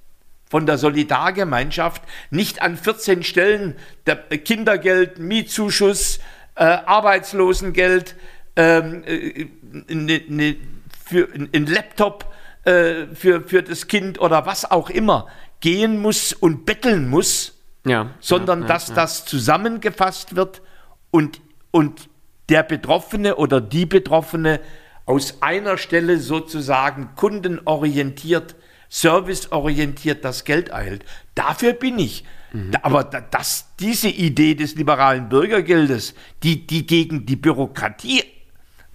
[0.49, 3.77] von der Solidargemeinschaft nicht an 14 Stellen
[4.07, 6.19] der Kindergeld, Mietzuschuss,
[6.55, 8.15] äh, Arbeitslosengeld,
[8.57, 9.47] ähm, äh,
[9.89, 10.57] ne, ne,
[11.05, 12.33] für ein Laptop
[12.65, 15.27] äh, für, für das Kind oder was auch immer
[15.61, 20.63] gehen muss und betteln muss, ja, sondern ja, ja, dass das zusammengefasst wird
[21.11, 22.09] und, und
[22.49, 24.61] der Betroffene oder die Betroffene
[25.07, 28.55] aus einer Stelle sozusagen kundenorientiert
[28.95, 31.05] serviceorientiert das Geld eilt.
[31.35, 32.25] Dafür bin ich.
[32.53, 32.71] Mhm.
[32.83, 38.23] Aber dass diese Idee des liberalen Bürgergeldes, die, die gegen die Bürokratie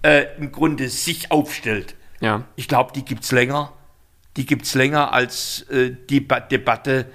[0.02, 2.44] äh, im Grunde sich aufstellt, ja.
[2.56, 3.74] ich glaube, die gibt es länger.
[4.38, 7.06] Die gibt es länger als äh, die ba Debatte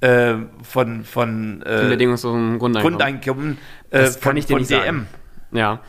[0.00, 3.58] äh, von, von äh, Grundeinkommen, Grundeinkommen
[3.90, 4.78] äh, das kann von, ich dir nicht DM.
[4.78, 5.08] Sagen.
[5.52, 5.80] Ja,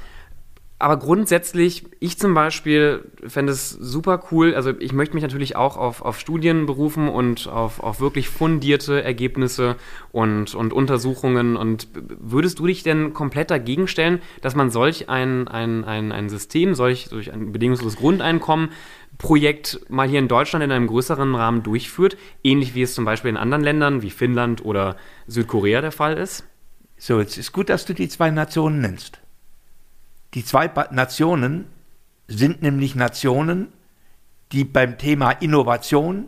[0.82, 4.56] aber grundsätzlich, ich zum Beispiel fände es super cool.
[4.56, 9.04] Also ich möchte mich natürlich auch auf, auf Studien berufen und auf, auf wirklich fundierte
[9.04, 9.76] Ergebnisse
[10.12, 11.56] und, und Untersuchungen.
[11.56, 16.30] Und würdest du dich denn komplett dagegen stellen, dass man solch ein, ein, ein, ein
[16.30, 18.70] System, solch, solch ein bedingungsloses Grundeinkommen
[19.20, 23.30] Projekt mal hier in Deutschland in einem größeren Rahmen durchführt, ähnlich wie es zum Beispiel
[23.30, 24.96] in anderen Ländern wie Finnland oder
[25.28, 26.44] Südkorea der Fall ist?
[26.98, 29.21] So, jetzt ist gut, dass du die zwei Nationen nennst.
[30.34, 31.68] Die zwei Nationen
[32.28, 33.74] sind nämlich Nationen,
[34.52, 36.28] die beim Thema Innovation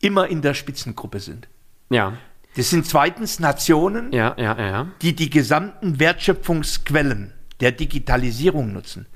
[0.00, 1.48] immer in der Spitzengruppe sind.
[1.90, 2.14] Ja.
[2.56, 9.06] Das sind zweitens Nationen, Ja, ja, ja, die die gesamten Wertschöpfungsquellen der Digitalisierung nutzen.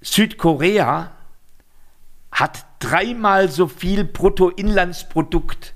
[0.00, 1.12] Südkorea
[2.32, 5.74] hat dreimal so viel Bruttoinlandsprodukt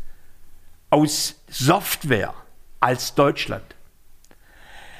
[0.90, 2.34] aus Software
[2.80, 3.75] als Deutschland.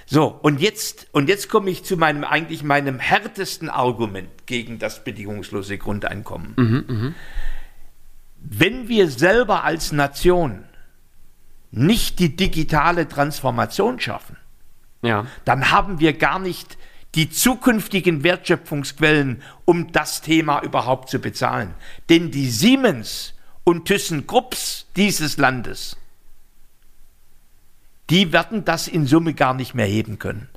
[0.08, 5.02] So, und jetzt, und jetzt komme ich zu meinem, eigentlich meinem härtesten Argument gegen das
[5.02, 7.14] bedingungslose Grundeinkommen.
[8.38, 10.64] Wenn wir selber als Nation
[11.72, 14.36] nicht die digitale Transformation schaffen,
[15.02, 15.26] Ja.
[15.44, 16.78] dann haben wir gar nicht
[17.16, 21.74] die zukünftigen Wertschöpfungsquellen, um das Thema überhaupt zu bezahlen.
[22.08, 23.34] Denn die Siemens
[23.64, 25.96] und ThyssenKrupps dieses Landes,
[28.10, 30.48] die werden das in Summe gar nicht mehr heben können.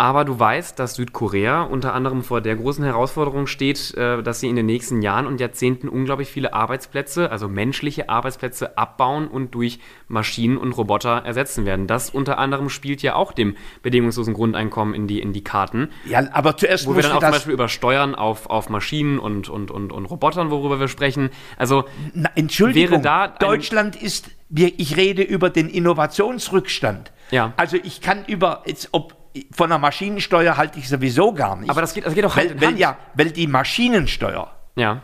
[0.00, 4.48] Aber du weißt, dass Südkorea unter anderem vor der großen Herausforderung steht, äh, dass sie
[4.48, 9.78] in den nächsten Jahren und Jahrzehnten unglaublich viele Arbeitsplätze, also menschliche Arbeitsplätze, abbauen und durch
[10.08, 11.86] Maschinen und Roboter ersetzen werden.
[11.86, 15.90] Das unter anderem spielt ja auch dem bedingungslosen Grundeinkommen in die, in die Karten.
[16.06, 19.50] Ja, aber zuerst Wo wir dann auch zum Beispiel über Steuern auf, auf Maschinen und,
[19.50, 21.28] und, und, und Robotern, worüber wir sprechen.
[21.58, 21.84] Also,
[22.14, 27.12] Na, Entschuldigung, Wäre da Deutschland ist, ich rede über den Innovationsrückstand.
[27.30, 27.52] Ja.
[27.56, 29.16] Also ich kann über, ob
[29.52, 31.70] von der Maschinensteuer halte ich sowieso gar nicht.
[31.70, 32.78] aber das geht, das geht auch Hand weil, in weil, Hand.
[32.78, 35.02] ja, weil die Maschinensteuer ja.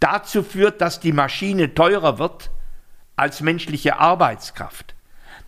[0.00, 2.50] dazu führt, dass die Maschine teurer wird
[3.16, 4.94] als menschliche Arbeitskraft.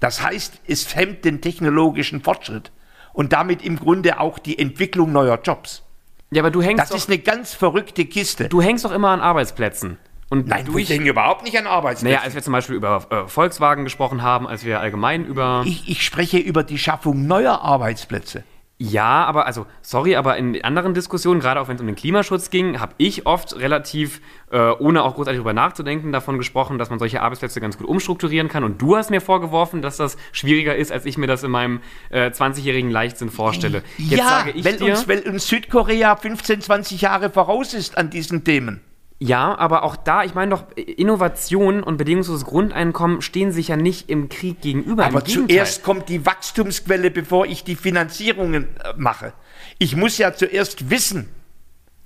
[0.01, 2.71] Das heißt, es hemmt den technologischen Fortschritt
[3.13, 5.83] und damit im Grunde auch die Entwicklung neuer Jobs.
[6.31, 8.49] Ja, aber du hängst, Das doch, ist eine ganz verrückte Kiste.
[8.49, 9.99] du hängst doch immer an Arbeitsplätzen.
[10.31, 12.15] Und Nein, durch, ich denke überhaupt nicht an Arbeitsplätze.
[12.15, 15.63] Naja, als wir zum Beispiel über äh, Volkswagen gesprochen haben, als wir allgemein über.
[15.67, 18.45] ich, ich spreche über die Schaffung neuer Arbeitsplätze.
[18.81, 22.49] Ja, aber also, sorry, aber in anderen Diskussionen, gerade auch wenn es um den Klimaschutz
[22.49, 24.21] ging, habe ich oft relativ,
[24.53, 28.47] äh, ohne auch großartig darüber nachzudenken, davon gesprochen, dass man solche Arbeitsplätze ganz gut umstrukturieren
[28.47, 28.63] kann.
[28.63, 31.81] Und du hast mir vorgeworfen, dass das schwieriger ist, als ich mir das in meinem
[32.11, 33.83] äh, 20-jährigen Leichtsinn vorstelle.
[33.97, 37.99] Jetzt ja, sage ich weil, dir, uns, weil uns Südkorea 15, 20 Jahre voraus ist
[37.99, 38.81] an diesen Themen.
[39.21, 44.09] Ja, aber auch da, ich meine doch, Innovation und bedingungsloses Grundeinkommen stehen sich ja nicht
[44.11, 45.05] im Krieg gegenüber.
[45.07, 49.33] Aber zuerst kommt die Wachstumsquelle, bevor ich die Finanzierungen äh, mache.
[49.79, 51.29] Ich muss ja zuerst wissen,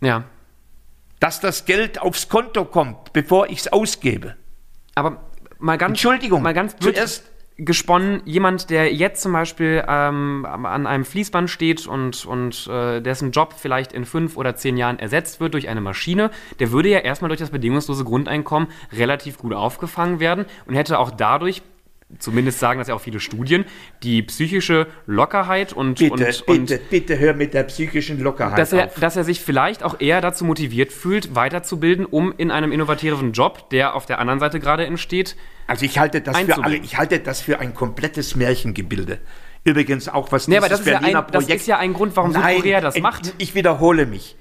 [0.01, 0.25] Ja.
[1.21, 4.37] dass das Geld aufs Konto kommt, bevor ich es ausgebe.
[4.95, 5.21] Aber
[5.59, 7.25] mal ganz, Entschuldigung, mal ganz blöd zuerst-
[7.59, 13.31] gesponnen, jemand, der jetzt zum Beispiel ähm, an einem Fließband steht und, und äh, dessen
[13.31, 16.31] Job vielleicht in fünf oder zehn Jahren ersetzt wird durch eine Maschine,
[16.61, 21.11] der würde ja erstmal durch das bedingungslose Grundeinkommen relativ gut aufgefangen werden und hätte auch
[21.11, 21.63] dadurch,
[22.19, 23.65] zumindest sagen das ja auch viele Studien,
[24.03, 28.73] die psychische Lockerheit und, Bitte, und, und bitte, bitte hör mit der psychischen Lockerheit dass
[28.73, 28.95] er, auf.
[29.01, 33.71] dass er sich vielleicht auch eher dazu motiviert fühlt, weiterzubilden, um in einem innovativen Job,
[33.71, 35.37] der auf der anderen Seite gerade entsteht,
[35.67, 39.19] Also ich halte das für alle, ich halte das für ein komplettes Märchengebilde.
[39.65, 41.61] Übrigens auch was Nee, dieses aber das ist ja Berliner ein- das Projekt.
[41.61, 43.33] ist ja ein Grund, warum Südkorea das macht.
[43.39, 44.37] Ich wiederhole mich.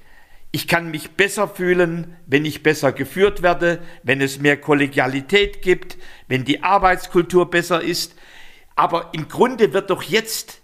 [0.54, 5.96] Ich kann mich besser fühlen, wenn ich besser geführt werde, wenn es mehr Kollegialität gibt,
[6.28, 8.14] wenn die Arbeitskultur besser ist.
[8.76, 10.60] Aber im Grunde wird doch jetzt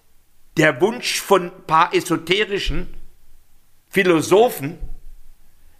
[0.58, 2.88] der Wunsch von ein paar esoterischen
[3.88, 4.76] Philosophen,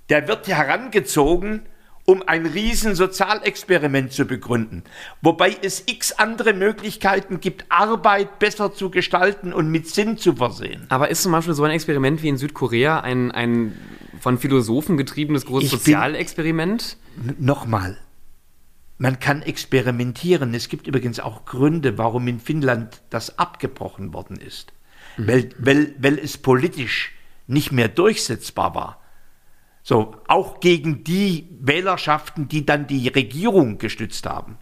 [0.08, 1.66] der wird herangezogen,
[2.06, 4.82] um ein riesen Sozialexperiment zu begründen.
[5.20, 10.86] Wobei es x andere Möglichkeiten gibt, Arbeit besser zu gestalten und mit Sinn zu versehen.
[10.88, 13.76] Aber ist zum Beispiel so ein Experiment wie in Südkorea ein, ein
[14.20, 16.96] von Philosophen getriebenes großes Sozialexperiment?
[17.38, 17.98] Nochmal,
[18.98, 20.54] man kann experimentieren.
[20.54, 24.72] Es gibt übrigens auch Gründe, warum in Finnland das abgebrochen worden ist.
[25.16, 27.12] Weil, weil, weil es politisch
[27.46, 29.00] nicht mehr durchsetzbar war.
[29.82, 34.58] So, auch gegen die Wählerschaften, die dann die Regierung gestützt haben.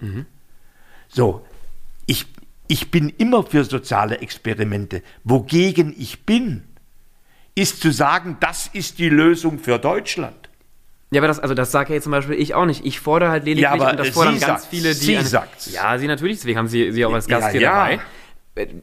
[1.08, 1.44] So,
[2.06, 2.26] ich,
[2.68, 5.02] ich bin immer für soziale Experimente.
[5.24, 6.64] Wogegen ich bin,
[7.56, 10.36] ist zu sagen, das ist die Lösung für Deutschland.
[11.10, 12.84] Ja, aber das, also das sage ja jetzt zum Beispiel ich auch nicht.
[12.84, 14.66] Ich fordere halt lediglich, Ja, aber und das fordern ganz sagt's.
[14.66, 15.00] viele, die.
[15.04, 15.48] Sie eine-.
[15.72, 17.70] Ja, sie natürlich, deswegen haben sie, sie auch als Gast Ja, hier ja.
[17.72, 18.00] dabei.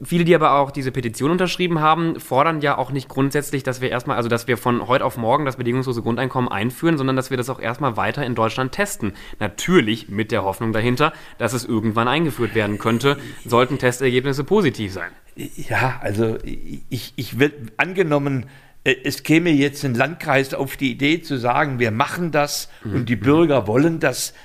[0.03, 3.89] Viele, die aber auch diese Petition unterschrieben haben, fordern ja auch nicht grundsätzlich, dass wir
[3.89, 7.37] erstmal, also dass wir von heute auf morgen das bedingungslose Grundeinkommen einführen, sondern dass wir
[7.37, 9.13] das auch erstmal weiter in Deutschland testen.
[9.39, 15.11] Natürlich mit der Hoffnung dahinter, dass es irgendwann eingeführt werden könnte, sollten Testergebnisse positiv sein.
[15.35, 18.45] Ja, also ich, ich will angenommen,
[18.83, 23.09] äh, es käme jetzt ein Landkreis auf die Idee zu sagen, wir machen das und
[23.09, 24.35] die Bürger wollen das.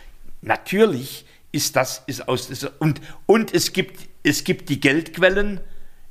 [0.41, 5.61] Natürlich ist das ist aus ist, und und es gibt es gibt die Geldquellen,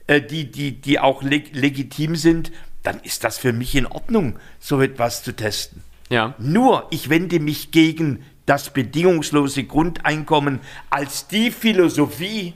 [0.08, 2.52] äh, die die die auch leg, legitim sind.
[2.84, 5.84] Dann ist das für mich in Ordnung, so etwas zu testen.
[6.10, 6.36] Ja.
[6.38, 12.54] Nur ich wende mich gegen das bedingungslose Grundeinkommen als die Philosophie,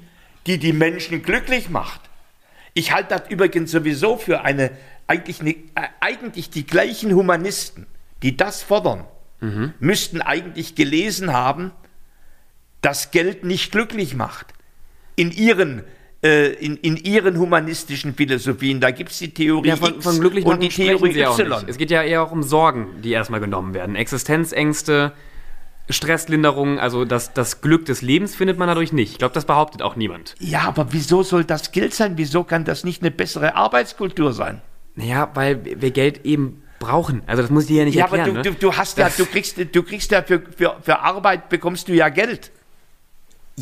[0.48, 2.02] die die Menschen glücklich macht.
[2.74, 4.72] Ich halte das übrigens sowieso für eine,
[5.08, 7.86] eigentlich, eine, äh, eigentlich die gleichen Humanisten,
[8.24, 9.06] die das fordern,
[9.42, 9.74] mhm.
[9.80, 11.72] müssten eigentlich gelesen haben,
[12.82, 14.54] dass Geld nicht glücklich macht.
[15.16, 15.84] In ihren
[16.24, 18.80] äh, in, in ihren humanistischen Philosophien.
[18.80, 21.66] Da gibt es die Theorie ja, von, X von glücklich und die Theorie Y.
[21.68, 23.96] Es geht ja eher auch um Sorgen, die erstmal genommen werden.
[23.96, 25.14] Existenzängste,
[25.90, 29.14] Stresslinderung, also das, das Glück des Lebens findet man dadurch nicht.
[29.14, 30.36] Ich glaube, das behauptet auch niemand.
[30.40, 32.14] Ja, aber wieso soll das Geld sein?
[32.18, 34.62] Wieso kann das nicht eine bessere Arbeitskultur sein?
[34.96, 37.24] Naja, weil wir Geld eben brauchen.
[37.26, 38.28] Also das muss ich dir ja nicht ja, erklären.
[38.28, 38.56] Ja, aber du, ne?
[38.56, 41.94] du, du hast ja, du kriegst, du kriegst ja für, für, für Arbeit bekommst du
[41.94, 42.52] ja Geld.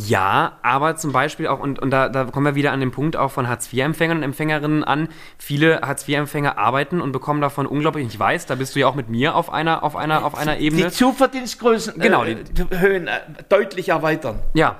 [0.08, 3.16] Ja, aber zum Beispiel auch, und, und da, da kommen wir wieder an den Punkt
[3.16, 5.10] auch von Hartz-IV-Empfängern und Empfängerinnen an.
[5.38, 9.10] Viele Hartz-IV-Empfänger arbeiten und bekommen davon unglaublich, ich weiß, da bist du ja auch mit
[9.10, 10.86] mir auf einer, auf einer, auf einer Ebene.
[10.86, 13.20] Die Zuverdienstgrößen, genau, äh, die Höhen äh,
[13.50, 14.39] deutlich erweitern.
[14.54, 14.78] Ja.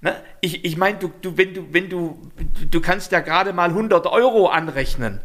[0.00, 0.14] Ne?
[0.40, 2.20] Ich, ich meine, du, du, wenn du, wenn du,
[2.70, 5.20] du kannst ja gerade mal 100 Euro anrechnen.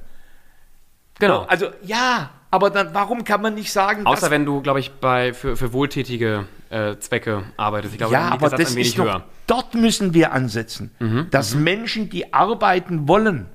[1.19, 1.43] Genau.
[1.43, 5.33] Also, ja, aber dann, warum kann man nicht sagen, Außer wenn du, glaube ich, bei,
[5.33, 7.93] für, für wohltätige äh, Zwecke arbeitest.
[7.93, 9.23] Ich glaube, ja, aber das ist doch, höher.
[9.47, 11.63] dort müssen wir ansetzen, mhm, dass mhm.
[11.63, 13.47] Menschen, die arbeiten wollen,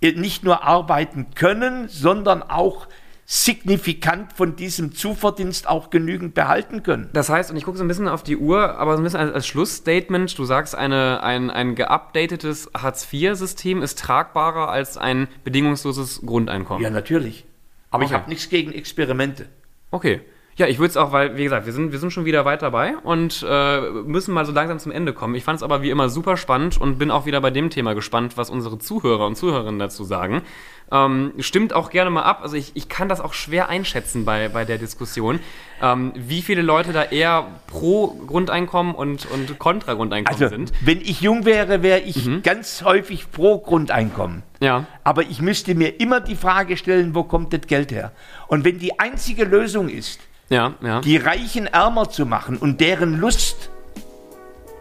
[0.00, 2.86] nicht nur arbeiten können, sondern auch
[3.30, 7.10] signifikant von diesem Zuverdienst auch genügend behalten können.
[7.12, 9.20] Das heißt, und ich gucke so ein bisschen auf die Uhr, aber so ein bisschen
[9.20, 16.22] als, als Schlussstatement, du sagst, eine, ein, ein geupdatetes Hartz-IV-System ist tragbarer als ein bedingungsloses
[16.24, 16.82] Grundeinkommen.
[16.82, 17.44] Ja, natürlich.
[17.90, 18.12] Aber okay.
[18.14, 19.46] ich habe nichts gegen Experimente.
[19.90, 20.22] Okay.
[20.58, 22.62] Ja, ich würde es auch, weil, wie gesagt, wir sind, wir sind schon wieder weit
[22.62, 25.36] dabei und äh, müssen mal so langsam zum Ende kommen.
[25.36, 27.94] Ich fand es aber wie immer super spannend und bin auch wieder bei dem Thema
[27.94, 30.42] gespannt, was unsere Zuhörer und Zuhörerinnen dazu sagen.
[30.90, 32.40] Ähm, stimmt auch gerne mal ab.
[32.42, 35.40] Also ich, ich kann das auch schwer einschätzen bei, bei der Diskussion,
[35.82, 40.72] ähm, wie viele Leute da eher pro Grundeinkommen und, und kontra Grundeinkommen also, sind.
[40.80, 42.42] Wenn ich jung wäre, wäre ich mhm.
[42.42, 44.42] ganz häufig pro Grundeinkommen.
[44.60, 44.86] Ja.
[45.04, 48.12] Aber ich müsste mir immer die Frage stellen, wo kommt das Geld her?
[48.46, 51.00] Und wenn die einzige Lösung ist, ja, ja.
[51.02, 53.70] die Reichen ärmer zu machen und deren Lust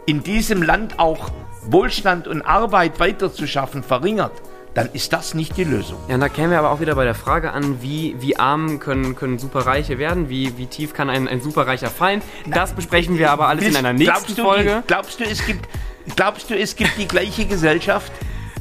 [0.05, 1.31] in diesem Land auch
[1.69, 4.31] Wohlstand und Arbeit weiterzuschaffen verringert,
[4.77, 5.97] dann ist das nicht die Lösung.
[6.07, 8.79] Ja, und da kämen wir aber auch wieder bei der Frage an, wie, wie arm
[8.79, 12.21] können, können Superreiche werden, wie, wie tief kann ein, ein Superreicher fallen.
[12.45, 14.83] Das besprechen wir aber alles Willst, in einer nächsten glaubst du, Folge.
[14.85, 15.67] glaubst du, es gibt,
[16.15, 18.11] glaubst du, es gibt die gleiche Gesellschaft?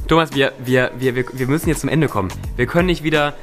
[0.07, 2.29] Thomas, wir, wir, wir, wir müssen jetzt zum Ende kommen.
[2.55, 3.35] Wir können nicht wieder.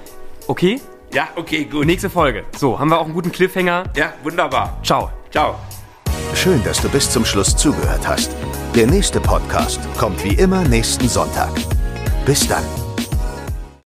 [0.49, 0.81] Okay?
[1.13, 1.87] Ja, okay, gut.
[1.87, 2.43] Nächste Folge.
[2.59, 3.85] So, haben wir auch einen guten Cliffhanger?
[3.95, 4.81] Ja, wunderbar.
[4.83, 5.13] Ciao.
[5.31, 5.55] Ciao.
[6.35, 8.33] Schön, dass du bis zum Schluss zugehört hast.
[8.75, 11.53] Der nächste Podcast kommt wie immer nächsten Sonntag.
[12.25, 12.84] Bis dann.